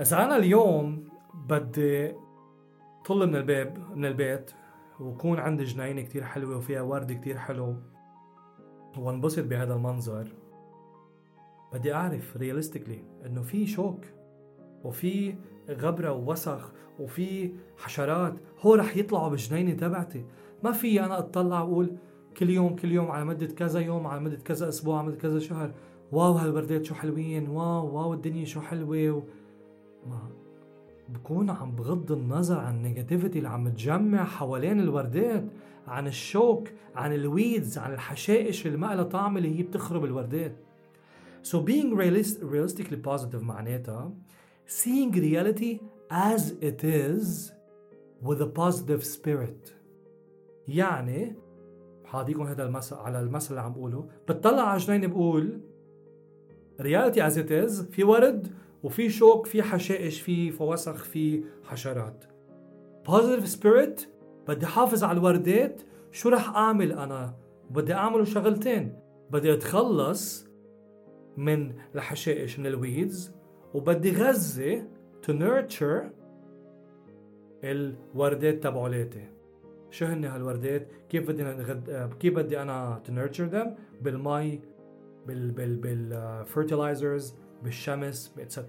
إذا 0.00 0.24
أنا 0.24 0.36
اليوم 0.36 1.08
بدي 1.34 2.12
طل 3.04 3.26
من 3.26 3.36
الباب 3.36 3.78
من 3.94 4.04
البيت 4.04 4.50
وكون 5.00 5.38
عندي 5.38 5.64
جنينه 5.64 6.02
كتير 6.02 6.24
حلوة 6.24 6.56
وفيها 6.56 6.82
ورد 6.82 7.12
كتير 7.12 7.38
حلو 7.38 7.76
وانبسط 8.98 9.44
بهذا 9.44 9.74
المنظر 9.74 10.32
بدي 11.72 11.94
أعرف 11.94 12.36
realistically 12.36 13.04
إنه 13.26 13.42
في 13.42 13.66
شوك 13.66 14.04
وفي 14.84 15.34
غبرة 15.70 16.12
ووسخ 16.12 16.72
وفي 16.98 17.52
حشرات. 17.78 18.34
هو 18.60 18.74
رح 18.74 18.96
يطلعوا 18.96 19.28
بالجنينه 19.28 19.72
تبعتي. 19.72 20.24
ما 20.64 20.72
في 20.72 21.04
أنا 21.04 21.18
اطلع 21.18 21.60
واقول 21.60 21.96
كل 22.36 22.50
يوم 22.50 22.76
كل 22.76 22.92
يوم 22.92 23.10
على 23.10 23.24
مدة 23.24 23.46
كذا 23.46 23.80
يوم 23.80 24.06
على 24.06 24.20
مدة 24.20 24.36
كذا 24.36 24.68
أسبوع 24.68 24.98
على 24.98 25.06
مدة 25.06 25.16
كذا 25.16 25.38
شهر. 25.38 25.74
wow 26.12 26.32
هالوردات 26.32 26.84
شو 26.84 26.94
حلوين؟ 26.94 27.48
wow 27.48 27.96
wow 27.96 28.12
الدنيا 28.14 28.44
شو 28.44 28.60
حلوة؟ 28.60 29.10
و... 29.10 29.22
ما 30.06 30.18
بكون 31.08 31.50
عم 31.50 31.76
بغض 31.76 32.12
النظر 32.12 32.58
عن 32.58 32.76
ال 32.76 32.82
negativity 32.82 33.38
اللي 33.38 33.48
عم 33.48 33.68
تجمع 33.68 34.24
حوالين 34.24 34.80
الوردات 34.80 35.44
عن 35.86 36.06
الشوك 36.06 36.68
عن 36.94 37.14
الويدز 37.14 37.78
عن 37.78 37.92
الحشائش 37.92 38.66
اللي 38.66 38.78
ما 38.78 38.94
لها 38.94 39.04
طعم 39.04 39.36
اللي 39.36 39.58
هي 39.58 39.62
بتخرب 39.62 40.04
الوردات. 40.04 40.56
So 41.42 41.56
being 41.56 41.94
realist, 41.96 42.40
realistically 42.40 42.98
positive 43.10 43.42
معناتها 43.42 44.12
seeing 44.66 45.12
reality 45.12 45.80
as 46.10 46.54
it 46.60 46.84
is 46.84 47.52
with 48.22 48.40
a 48.40 48.46
positive 48.46 49.04
spirit. 49.04 49.74
يعني 50.68 51.36
حاضيكم 52.04 52.46
هذا 52.46 52.66
المثل 52.66 52.96
على 52.96 53.20
المثل 53.20 53.50
اللي 53.50 53.60
عم 53.60 53.72
بقوله. 53.72 54.08
بتطلع 54.28 54.62
على 54.62 54.78
جنين 54.78 55.10
بقول؟ 55.10 55.60
reality 56.80 57.18
as 57.18 57.36
it 57.36 57.50
is 57.50 57.82
في 57.90 58.04
ورد 58.04 58.52
وفي 58.82 59.10
شوك 59.10 59.46
في 59.46 59.62
حشائش 59.62 60.20
في 60.20 60.50
فوسخ 60.50 61.04
في 61.04 61.44
حشرات. 61.64 62.24
positive 63.08 63.46
spirit 63.46 64.00
بدي 64.48 64.66
حافظ 64.66 65.04
على 65.04 65.18
الوردات. 65.18 65.82
شو 66.12 66.28
رح 66.28 66.56
أعمل 66.56 66.92
أنا؟ 66.92 67.34
بدي 67.70 67.94
أعمل 67.94 68.26
شغلتين. 68.26 68.98
بدي 69.30 69.52
أتخلص 69.52 70.46
من 71.36 71.72
الحشائش 71.94 72.58
من 72.58 72.66
الويدز 72.66 73.33
وبدي 73.74 74.12
غذي 74.12 74.84
to 75.26 75.32
nurture 75.32 76.10
الوردات 77.64 78.62
تبعولاتي 78.62 79.28
شو 79.90 80.06
هن 80.06 80.24
هالوردات 80.24 80.88
كيف 81.08 81.28
بدي 81.28 81.42
نغد... 81.42 82.12
كيف 82.20 82.34
بدي 82.34 82.62
أنا 82.62 83.02
to 83.06 83.10
nurture 83.10 83.52
them 83.54 83.68
بالمي 84.02 84.60
بال 85.26 85.50
بال 85.50 85.76
بال 85.76 86.44
fertilizers 86.54 87.34
بالشمس 87.62 88.34
etc 88.38 88.62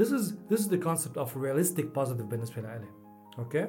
this 0.00 0.12
is 0.12 0.36
this 0.50 0.60
is 0.60 0.68
the 0.68 0.78
concept 0.78 1.16
of 1.16 1.36
realistic 1.36 1.92
positive 1.94 2.24
بالنسبة 2.30 2.62
لإلي 2.62 2.88
okay 3.38 3.66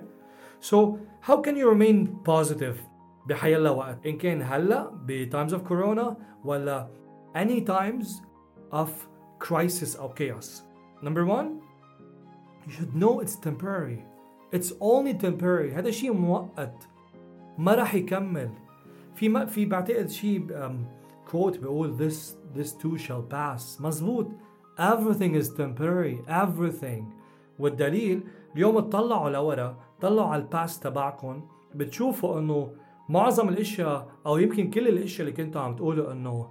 so 0.60 1.00
how 1.22 1.42
can 1.42 1.56
you 1.56 1.70
remain 1.70 2.08
positive 2.24 2.78
بحيلا 3.28 3.70
وقت 3.70 4.06
ان 4.06 4.18
كان 4.18 4.42
هلا 4.42 4.90
ب 4.90 5.30
times 5.32 5.54
of 5.54 5.60
corona 5.60 6.16
ولا 6.46 6.88
any 7.36 7.62
times 7.62 8.08
of 8.72 8.90
crisis 9.40 9.96
or 9.96 10.14
chaos. 10.14 10.64
Number 11.02 11.26
one 11.26 11.62
you 12.66 12.72
should 12.76 12.94
know 12.96 13.20
it's 13.20 13.36
temporary. 13.36 14.00
It's 14.52 14.72
only 14.82 15.14
temporary. 15.14 15.72
هذا 15.74 15.92
شيء 15.92 16.14
مؤقت. 16.14 16.88
ما 17.58 17.76
راح 17.76 17.96
يكمل. 17.96 18.50
في 19.16 19.30
ما 19.30 19.46
في 19.46 19.66
بعتقد 19.66 20.10
شيء 20.10 20.48
كوت 21.32 21.58
بيقول 21.58 21.98
this 21.98 22.36
this 22.58 22.72
too 22.72 22.98
shall 22.98 23.24
pass. 23.32 23.82
مزبوط 23.82 24.28
everything 24.80 25.36
is 25.36 25.50
temporary. 25.50 26.18
Everything. 26.28 27.04
والدليل 27.60 28.24
اليوم 28.56 28.80
تطلعوا 28.80 29.30
لورا 29.30 29.78
طلعوا 30.02 30.28
على 30.28 30.42
الباست 30.42 30.84
تبعكم. 30.84 31.42
بتشوفوا 31.76 32.40
إنه 32.40 32.72
معظم 33.10 33.50
الأشياء 33.50 34.08
أو 34.26 34.38
يمكن 34.38 34.70
كل 34.70 34.88
الأشياء 34.88 35.28
اللي 35.28 35.44
كنتوا 35.44 35.62
عم 35.62 35.76
تقولوا 35.76 36.12
إنه 36.12 36.50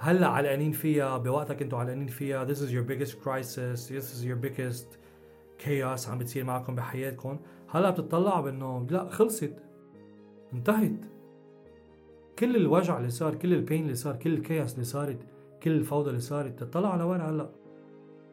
هلأ 0.00 0.26
علقانين 0.26 0.72
فيها 0.72 1.18
بوقتها 1.18 1.54
كنتوا 1.54 1.78
علقانين 1.78 2.06
فيها. 2.06 2.46
This 2.46 2.58
is 2.58 2.70
your 2.70 2.84
biggest 2.90 3.14
crisis. 3.24 3.88
This 3.88 4.14
is 4.14 4.24
your 4.24 4.36
biggest 4.46 4.86
chaos 5.64 6.08
عم 6.08 6.18
بتصير 6.18 6.44
معكم 6.44 6.74
بحياتكم. 6.74 7.38
هلأ 7.68 7.90
بتطلعوا 7.90 8.40
بانه 8.40 8.86
لا 8.90 9.08
خلصت. 9.08 9.52
انتهت. 10.52 11.04
كل 12.38 12.56
الوجع 12.56 12.98
اللي 12.98 13.10
صار 13.10 13.34
كل 13.34 13.54
البين 13.54 13.82
اللي 13.82 13.94
صار 13.94 14.16
كل 14.16 14.34
الكياس 14.34 14.74
اللي 14.74 14.84
صارت 14.84 15.18
كل 15.62 15.70
الفوضى 15.70 16.10
اللي 16.10 16.20
صارت 16.20 16.58
تطلعوا 16.58 16.96
لوين 16.96 17.20
هلأ. 17.20 17.50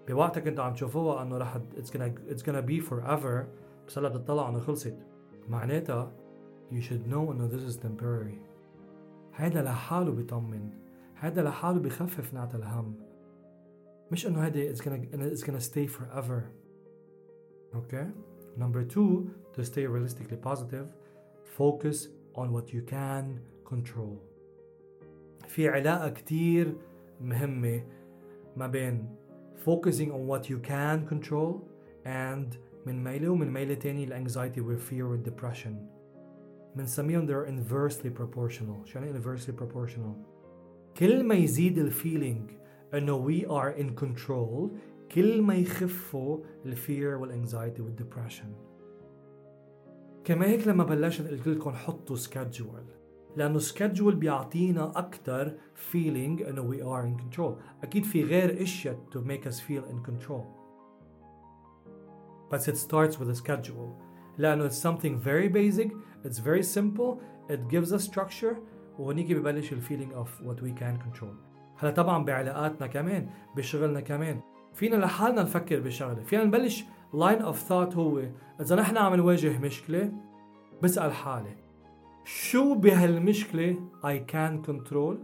بوقتها 0.08 0.42
كنتوا 0.42 0.64
عم 0.64 0.74
تشوفوها 0.74 1.24
إنه 1.24 1.38
رح 1.38 1.58
it's 1.58 1.90
gonna 1.90 2.32
it's 2.32 2.44
gonna 2.44 2.68
be 2.68 2.90
forever. 2.90 3.46
بس 3.88 3.98
هلأ 3.98 4.10
بتطلعوا 4.10 4.50
إنه 4.50 4.60
خلصت. 4.60 4.98
معناتها 5.50 6.12
you 6.72 6.82
should 6.82 7.12
know 7.12 7.32
إنه 7.32 7.50
this 7.50 7.74
is 7.74 7.78
temporary. 7.78 8.38
هيدا 9.36 9.62
لحاله 9.62 10.12
بيطمن. 10.12 10.85
هذا 11.16 11.44
لحاله 11.44 11.80
بخفف 11.80 12.34
نعت 12.34 12.56
الهم 12.56 12.96
مش 14.12 14.28
انه 14.28 14.46
هذا 14.46 14.74
it's 14.74 14.80
gonna 14.80 15.34
it's 15.34 15.44
gonna 15.44 15.60
stay 15.60 15.88
forever 15.88 16.42
okay 17.76 18.06
number 18.58 18.84
two 18.84 19.30
to 19.54 19.64
stay 19.64 19.86
realistically 19.88 20.38
positive 20.38 20.88
focus 21.58 22.08
on 22.36 22.52
what 22.52 22.74
you 22.74 22.82
can 22.82 23.40
control 23.70 24.18
في 25.48 25.70
علاقة 25.70 26.10
كتير 26.10 26.78
مهمة 27.22 27.84
ما 28.58 28.68
بين 28.68 29.16
focusing 29.66 30.10
on 30.12 30.28
what 30.28 30.50
you 30.50 30.60
can 30.68 31.08
control 31.14 31.54
and 32.06 32.58
من 32.86 33.04
ميلة 33.04 33.30
ومن 33.30 33.54
ميلة 33.54 33.74
تاني 33.74 34.04
ال 34.04 34.11
anxiety 34.11 34.62
وال 34.62 34.77
fear 34.77 35.06
وال 35.06 35.20
depression 35.20 35.88
بنسميهم 36.76 37.28
they're 37.28 37.50
inversely 37.50 38.10
proportional 38.10 38.86
شو 38.86 39.00
يعني 39.00 39.22
inversely 39.22 39.52
proportional 39.62 40.35
كل 40.98 41.24
ما 41.24 41.36
يزيد 41.36 41.78
ال 41.78 41.87
feeling 41.87 42.52
إنه 42.94 43.28
we 43.28 43.46
are 43.46 43.80
in 43.82 44.04
control 44.04 44.70
كل 45.12 45.42
ما 45.42 45.56
يخفوا 45.56 46.40
ال 46.66 46.76
fear 46.76 47.16
وال 47.16 47.31
anxiety 47.31 47.82
وال 47.82 47.94
depression 47.94 48.54
كرمال 50.24 50.46
هيك 50.46 50.68
لما 50.68 50.84
بلشت 50.84 51.28
قلت 51.28 51.48
لكم 51.48 51.72
حطوا 51.72 52.16
schedule 52.16 52.84
لأنه 53.36 53.60
schedule 53.60 54.16
بيعطينا 54.16 54.92
أكثر 54.96 55.58
feeling 55.76 56.42
إنه 56.42 56.72
we 56.72 56.82
are 56.82 57.06
in 57.06 57.22
control. 57.24 57.54
أكيد 57.84 58.04
في 58.04 58.24
غير 58.24 58.64
إشياء 58.64 59.00
make 59.14 59.46
us 59.46 59.60
feel 59.60 59.84
in 59.92 60.04
control. 60.04 60.46
But 62.50 62.68
it 62.68 62.78
starts 62.78 63.20
with 63.20 63.30
a 63.30 63.36
schedule 63.36 64.02
لأنه 64.38 64.70
it's 64.70 64.78
something 64.78 65.20
very 65.20 65.48
basic 65.48 65.92
it's 66.24 66.40
very 66.40 66.64
simple 66.64 67.22
it 67.50 67.68
gives 67.70 67.94
us 67.94 68.04
structure 68.04 68.58
وهنيك 69.00 69.32
ببلش 69.32 69.74
ال 69.74 69.79
feeling 69.79 70.14
of 70.14 70.42
what 70.42 70.64
we 70.64 70.72
can 70.72 70.98
control 70.98 71.36
هلا 71.78 71.92
طبعا 71.92 72.26
بعلاقاتنا 72.26 72.88
كمان 72.88 73.30
بشغلنا 73.56 74.00
كمان. 74.00 74.40
فينا 74.74 74.96
لحالنا 74.96 75.42
نفكر 75.42 75.80
بشغلة. 75.80 76.24
فينا 76.24 76.44
نبلش 76.44 76.86
line 77.14 77.42
of 77.42 77.60
thought 77.60 77.96
هو 77.96 78.22
إذا 78.62 78.76
نحن 78.76 78.98
عم 78.98 79.16
نواجه 79.16 79.60
مشكلة 79.60 80.12
بسأل 80.84 81.14
حالي 81.14 81.56
شو 82.26 82.76
بهالمشكلة 82.76 83.78
I 84.06 84.20
can 84.20 84.62
control 84.62 85.20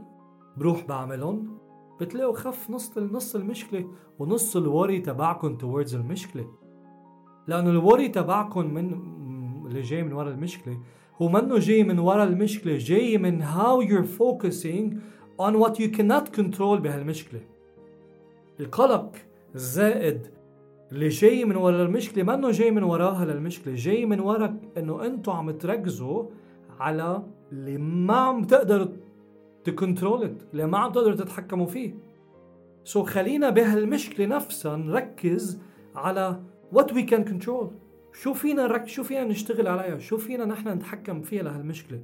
بروح 0.57 0.85
بعملهم 0.85 1.57
بتلاقوا 2.01 2.35
خف 2.35 2.69
نص 2.69 2.97
نص 2.97 3.35
المشكلة 3.35 3.87
ونص 4.19 4.55
ال 4.55 4.62
worry 4.62 4.99
تبعكم 4.99 5.57
towards 5.57 5.93
المشكلة. 5.93 6.47
لأنه 7.47 7.69
ال 7.69 7.76
worry 7.76 8.07
تبعكم 8.07 8.73
من 8.73 8.93
اللي 9.65 9.81
جاي 9.81 10.03
من 10.03 10.13
ورا 10.13 10.29
المشكلة 10.29 10.79
هو 11.21 11.29
منه 11.29 11.59
جاي 11.59 11.83
من 11.83 11.99
ورا 11.99 12.23
المشكلة 12.23 12.77
جاي 12.77 13.17
من 13.17 13.43
how 13.43 13.81
you're 13.81 14.19
focusing 14.21 14.95
on 15.39 15.53
what 15.59 15.73
you 15.79 15.97
cannot 15.97 16.41
control 16.41 16.79
بهالمشكلة. 16.79 17.41
القلق 18.59 19.15
الزائد 19.55 20.27
اللي 20.91 21.07
جاي 21.07 21.45
من 21.45 21.55
ورا 21.55 21.83
المشكلة 21.83 22.23
منه 22.23 22.51
جاي 22.51 22.71
من 22.71 22.83
وراها 22.83 23.25
للمشكلة 23.25 23.73
جاي 23.75 24.05
من 24.05 24.19
ورا 24.19 24.57
إنه 24.77 25.05
أنتوا 25.05 25.33
عم 25.33 25.51
تركزوا 25.51 26.25
على 26.79 27.23
اللي 27.51 27.77
ما 27.77 28.15
عم 28.15 28.43
تقدروا 28.43 28.87
تcontrol 29.63 30.47
اللي 30.51 30.67
ما 30.67 30.77
عم 30.77 30.91
تقدروا 30.91 31.15
تتحكموا 31.15 31.65
فيه. 31.65 31.93
so 32.83 33.05
so 33.05 33.07
خلينا 33.07 33.49
بهالمشكلة 33.49 34.25
نفسها 34.25 34.75
نركز 34.75 35.59
على 35.95 36.39
what 36.75 36.87
we 36.87 37.03
can 37.11 37.23
control. 37.23 37.80
شو 38.13 38.33
فينا 38.33 38.67
رك 38.67 38.87
شو 38.87 39.03
فينا 39.03 39.23
نشتغل 39.23 39.67
عليها؟ 39.67 39.97
شو 39.97 40.17
فينا 40.17 40.45
نحن 40.45 40.67
نتحكم 40.67 41.21
فيها 41.21 41.43
لهالمشكلة؟ 41.43 42.03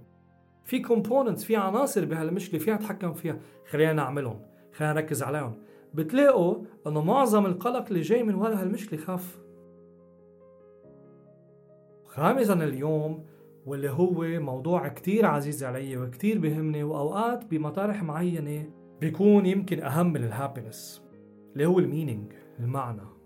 في 0.64 0.80
components 0.80 1.44
في 1.44 1.56
عناصر 1.56 2.06
بهالمشكلة 2.06 2.60
فينا 2.60 2.76
نتحكم 2.76 3.14
فيها. 3.14 3.40
خلينا 3.70 3.94
نعملهم. 3.94 4.42
خلينا 4.74 4.94
نركز 4.94 5.24
عليهم. 5.24 5.54
بتلاقوا 5.94 6.64
إنه 6.88 7.02
معظم 7.02 7.46
القلق 7.46 7.88
اللي 7.88 8.02
جاي 8.02 8.24
من 8.24 8.36
ورا 8.36 8.62
هالمشكلة 8.62 9.00
خف 9.00 9.40
خامسا 12.06 12.54
اليوم 12.54 13.26
واللي 13.66 13.90
هو 13.90 14.24
موضوع 14.40 14.88
كتير 14.88 15.26
عزيز 15.26 15.64
علي 15.64 15.98
وكتير 15.98 16.40
بهمني 16.40 16.84
وأوقات 16.84 17.46
بمطارح 17.46 18.04
معينة 18.04 18.70
بيكون 19.02 19.46
يمكن 19.46 19.84
أهم 19.84 20.14
من 20.14 20.24
ال 20.24 20.32
happiness 20.32 21.02
اللي 21.54 21.66
هو 21.66 21.80
ال 21.80 21.87
meaning 21.87 22.34
المعنى. 22.60 23.17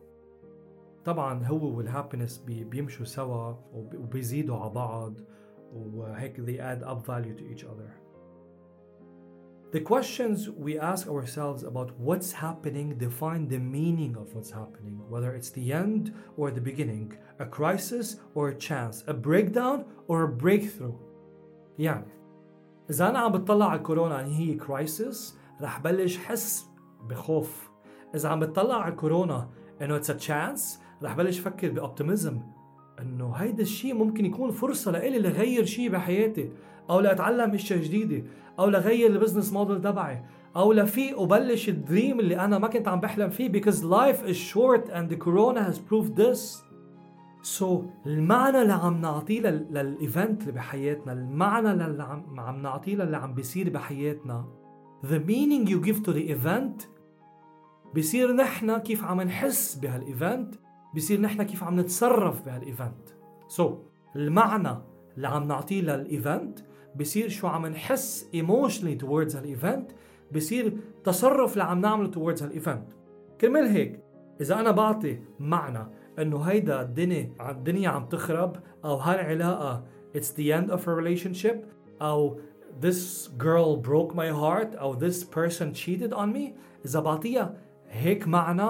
طبعا 1.06 1.46
هو 1.46 1.78
وال 1.78 1.88
happiness 1.88 2.38
بيمشوا 2.48 3.06
سوا 3.06 3.54
وبيزيدوا 3.74 4.58
على 4.58 4.70
بعض 4.70 5.14
وهيك 5.74 6.42
they 6.42 6.60
add 6.60 6.84
up 6.84 7.06
value 7.06 7.36
to 7.36 7.44
each 7.52 7.64
other. 7.64 8.02
The 9.72 9.80
questions 9.80 10.50
we 10.50 10.78
ask 10.78 11.08
ourselves 11.08 11.64
about 11.64 11.98
what's 11.98 12.34
happening 12.34 12.98
define 12.98 13.48
the 13.48 13.58
meaning 13.58 14.18
of 14.18 14.36
what's 14.36 14.52
happening, 14.52 15.00
whether 15.10 15.34
it's 15.34 15.50
the 15.50 15.72
end 15.72 16.14
or 16.36 16.52
the 16.52 16.60
beginning, 16.60 17.14
a 17.40 17.46
crisis 17.46 18.18
or 18.36 18.50
a 18.50 18.58
chance, 18.68 19.06
a 19.08 19.14
breakdown 19.14 19.86
or 20.10 20.24
a 20.24 20.28
breakthrough. 20.28 20.98
يعني 21.80 22.12
إذا 22.90 23.10
أنا 23.10 23.20
عم 23.20 23.32
بتطلع 23.32 23.66
على 23.70 23.80
الكورونا 23.80 24.22
إن 24.22 24.32
هي 24.32 24.54
كرايسيس 24.54 25.38
رح 25.62 25.80
بلش 25.80 26.18
حس 26.18 26.66
بخوف. 27.10 27.70
إذا 28.16 28.30
عم 28.30 28.40
بتطلع 28.40 28.76
على 28.76 28.92
الكورونا 28.92 29.50
إنه 29.82 30.02
it's 30.02 30.10
a 30.10 30.20
chance 30.20 30.81
رح 31.04 31.16
بلش 31.16 31.40
فكر 31.40 31.72
بأوبتيميزم 31.72 32.42
إنه 33.02 33.32
هيدا 33.32 33.62
الشيء 33.62 33.94
ممكن 33.94 34.26
يكون 34.26 34.52
فرصة 34.52 34.92
لإلي 34.92 35.20
لغير 35.20 35.66
شيء 35.66 35.90
بحياتي 35.90 36.52
أو 36.90 37.00
لأتعلم 37.00 37.54
إشياء 37.54 37.80
جديدة 37.80 38.24
أو 38.60 38.70
لغير 38.70 39.10
ال 39.10 39.14
business 39.14 39.54
model 39.54 39.82
تبعي 39.82 40.24
أو 40.56 40.74
لفيق 40.74 41.20
وبلش 41.20 41.70
ال 41.70 41.78
dream 41.78 42.20
اللي 42.20 42.40
أنا 42.40 42.58
ما 42.60 42.68
كنت 42.68 42.88
عم 42.88 43.00
بحلم 43.00 43.30
فيه 43.30 43.52
because 43.52 43.84
life 43.84 44.28
is 44.28 44.38
short 44.38 44.90
and 44.90 45.10
the 45.10 45.18
corona 45.26 45.64
has 45.64 45.80
proved 45.80 46.16
this. 46.16 46.64
So 47.44 47.66
المعنى 48.06 48.62
اللي 48.62 48.74
عم 48.74 49.02
نعطيه 49.02 49.42
لل 49.42 49.70
event 49.70 50.42
اللي 50.42 50.52
بحياتنا 50.52 51.14
المعنى 51.14 51.72
اللي 51.72 52.04
عم, 52.04 52.40
عم 52.40 52.62
نعطيه 52.62 52.96
للي 52.96 53.18
عم 53.18 53.34
بيصير 53.34 53.70
بحياتنا 53.70 54.46
the 55.04 55.20
meaning 55.20 55.68
you 55.68 55.88
give 55.88 56.04
to 56.04 56.14
the 56.14 56.36
event 56.36 56.88
بصير 57.96 58.34
نحن 58.34 58.78
كيف 58.78 59.04
عم 59.04 59.22
نحس 59.22 59.76
بهال 59.76 60.06
event 60.06 60.56
بصير 60.96 61.22
نحن 61.22 61.44
كيف 61.44 61.64
عم 61.64 61.80
نتصرف 61.80 62.42
بهال 62.42 62.64
event. 62.64 63.10
so 63.48 63.70
so, 63.70 63.74
المعنى 64.16 64.78
اللي 65.18 65.28
عم 65.28 65.48
نعطيه 65.48 65.82
لل 65.82 66.04
event 66.04 66.60
بصير 66.96 67.30
شو 67.30 67.48
عم 67.48 67.68
نحس 67.68 68.30
emotionally 68.36 69.02
towards 69.02 69.36
هال 69.36 69.52
event 69.52 69.92
بصير 70.36 70.78
تصرف 71.04 71.54
اللي 71.54 71.64
عم 71.64 71.82
نعمله 71.82 72.12
towards 72.12 72.44
هال 72.44 72.54
event. 72.54 72.86
كرمال 73.42 73.68
هيك 73.68 74.00
إذا 74.42 74.60
أنا 74.60 74.72
بعطي 74.72 75.20
معنى 75.40 75.88
إنه 76.20 76.42
هيدا 76.42 76.82
الدنيا 76.82 77.32
الدنيا 77.50 77.90
عم 77.90 78.06
تخرب 78.06 78.56
أو 78.86 78.96
هالعلاقة 78.96 79.84
it's 80.18 80.32
the 80.32 80.52
end 80.52 80.72
of 80.72 80.88
a 80.88 80.92
relationship 80.92 81.56
أو 82.02 82.40
this 82.82 83.30
girl 83.38 83.76
broke 83.78 84.14
my 84.16 84.30
heart 84.30 84.76
أو 84.76 85.00
this 85.00 85.24
person 85.24 85.74
cheated 85.74 86.14
on 86.14 86.34
me 86.34 86.54
إذا 86.86 87.00
بعطيها 87.00 87.58
هيك 87.90 88.28
معنى 88.28 88.70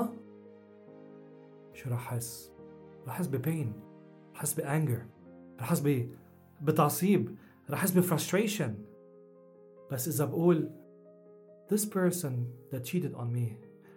شو 1.83 1.89
رح 1.89 2.13
أحس؟ 2.13 2.51
رح 3.07 3.15
أحس 3.15 3.27
ب 3.27 3.37
pain 3.37 3.73
رح 4.33 4.39
أحس 4.39 4.53
ب 4.53 4.62
anger 4.62 5.05
رح 5.59 5.67
أحس 5.67 5.83
بتعصيب 6.61 7.35
رح 7.69 7.79
أحس 7.79 7.91
ب 7.91 7.98
frustration 7.98 8.75
بس 9.91 10.07
إذا 10.07 10.25
بقول 10.25 10.71
this 11.73 11.85
person 11.85 12.33
that 12.71 12.83
cheated 12.83 13.15
on 13.15 13.33
me 13.33 13.53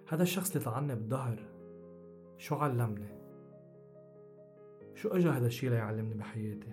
هذا 0.08 0.22
الشخص 0.22 0.50
اللي 0.50 0.64
طعني 0.64 0.94
بالظهر 0.94 1.48
شو 2.38 2.54
علمني؟ 2.54 3.18
شو 4.94 5.08
اجى 5.08 5.28
هذا 5.28 5.46
الشيء 5.46 5.70
ليعلمني 5.70 6.14
بحياتي؟ 6.14 6.72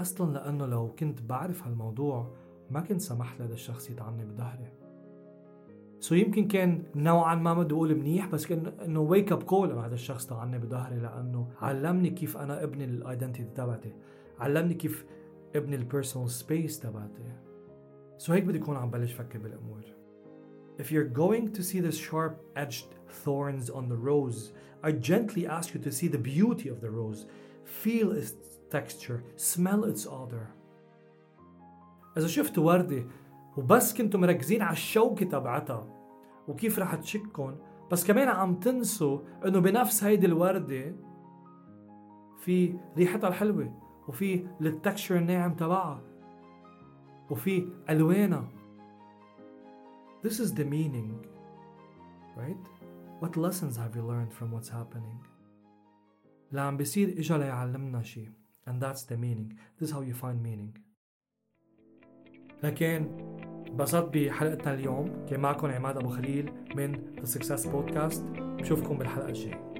أصلا 0.00 0.32
لأنه 0.32 0.66
لو 0.66 0.94
كنت 0.94 1.22
بعرف 1.22 1.66
هالموضوع 1.66 2.34
ما 2.70 2.80
كنت 2.80 3.00
سمحت 3.00 3.40
لهذا 3.40 3.54
الشخص 3.54 3.90
يطعني 3.90 4.24
بظهري 4.24 4.83
so 6.00 6.14
يمكن 6.14 6.48
كان 6.48 6.82
نوعا 6.94 7.34
ما 7.34 7.54
بدي 7.54 7.74
أقول 7.74 7.94
منيح 7.94 8.26
بس 8.26 8.46
كان 8.46 8.66
إنه 8.84 9.00
wake 9.00 9.32
up 9.32 9.42
call 9.42 9.72
هذا 9.72 9.94
الشخص 9.94 10.26
طعني 10.26 10.58
بظهري 10.58 10.96
لأنه 10.96 11.48
علمني 11.60 12.10
كيف 12.10 12.36
أنا 12.36 12.62
ابني 12.62 12.84
ال 12.84 12.91
identity 12.91 13.50
تبعتي 13.54 13.92
علمني 14.38 14.74
كيف 14.74 15.06
ابني 15.56 15.76
ال 15.76 15.82
personal 15.82 16.30
space 16.30 16.80
تبعتي 16.80 17.22
so 18.18 18.32
هيك 18.32 18.44
بدي 18.44 18.58
اكون 18.58 18.76
عم 18.76 18.90
بلش 18.90 19.12
فكر 19.12 19.38
بالأمور 19.38 19.94
If 20.76 20.90
you're 20.90 21.04
going 21.04 21.52
to 21.52 21.62
see 21.62 21.80
the 21.80 21.92
sharp 21.92 22.42
edged 22.56 22.88
thorns 23.08 23.70
on 23.70 23.88
the 23.88 23.96
rose, 23.96 24.52
I 24.82 24.90
gently 24.90 25.46
ask 25.46 25.72
you 25.72 25.80
to 25.80 25.92
see 25.92 26.08
the 26.08 26.18
beauty 26.18 26.68
of 26.68 26.80
the 26.80 26.90
rose. 26.90 27.26
Feel 27.64 28.10
its 28.10 28.34
texture, 28.70 29.22
smell 29.36 29.84
its 29.84 30.06
odor. 30.06 30.46
إذا 32.16 32.26
شفتوا 32.26 32.64
وردة 32.64 33.04
وبس 33.56 33.94
كنتوا 33.94 34.20
مركزين 34.20 34.62
على 34.62 34.72
الشوكة 34.72 35.26
تبعتها 35.26 35.86
وكيف 36.48 36.78
رح 36.78 36.94
تشكن 36.94 37.56
بس 37.92 38.06
كمان 38.06 38.28
عم 38.28 38.54
تنسوا 38.54 39.18
إنه 39.46 39.58
بنفس 39.58 40.04
هيدي 40.04 40.26
الوردة 40.26 40.96
في 42.38 42.78
ريحتها 42.96 43.28
الحلوة 43.28 43.80
وفي 44.08 44.46
التكشر 44.60 45.16
الناعم 45.16 45.54
تبعها 45.54 46.02
وفي 47.30 47.68
ألوانها 47.90 48.48
This 50.26 50.40
is 50.40 50.54
the 50.54 50.64
meaning, 50.64 51.10
right? 52.34 52.64
What 53.20 53.36
lessons 53.36 53.76
have 53.76 53.94
you 53.94 54.02
learned 54.02 54.32
from 54.32 54.52
what's 54.52 54.70
happening? 54.70 55.18
اللي 56.50 56.60
عم 56.60 56.76
بيصير 56.76 57.08
إجا 57.18 57.38
ليعلمنا 57.38 58.02
شيء 58.02 58.30
and 58.66 58.80
that's 58.80 59.04
the 59.04 59.16
meaning. 59.16 59.58
This 59.78 59.88
is 59.88 59.94
how 59.94 60.00
you 60.00 60.14
find 60.14 60.42
meaning. 60.42 60.72
لكن 62.64 63.06
انبسطت 63.68 64.16
بحلقتنا 64.16 64.74
اليوم 64.74 65.26
كان 65.30 65.40
معكم 65.40 65.66
عماد 65.66 65.96
أبو 65.96 66.08
خليل 66.08 66.52
من 66.74 66.94
The 66.94 67.28
Success 67.28 67.60
Podcast. 67.60 68.20
بشوفكم 68.38 68.98
بالحلقة 68.98 69.28
الجاية. 69.28 69.73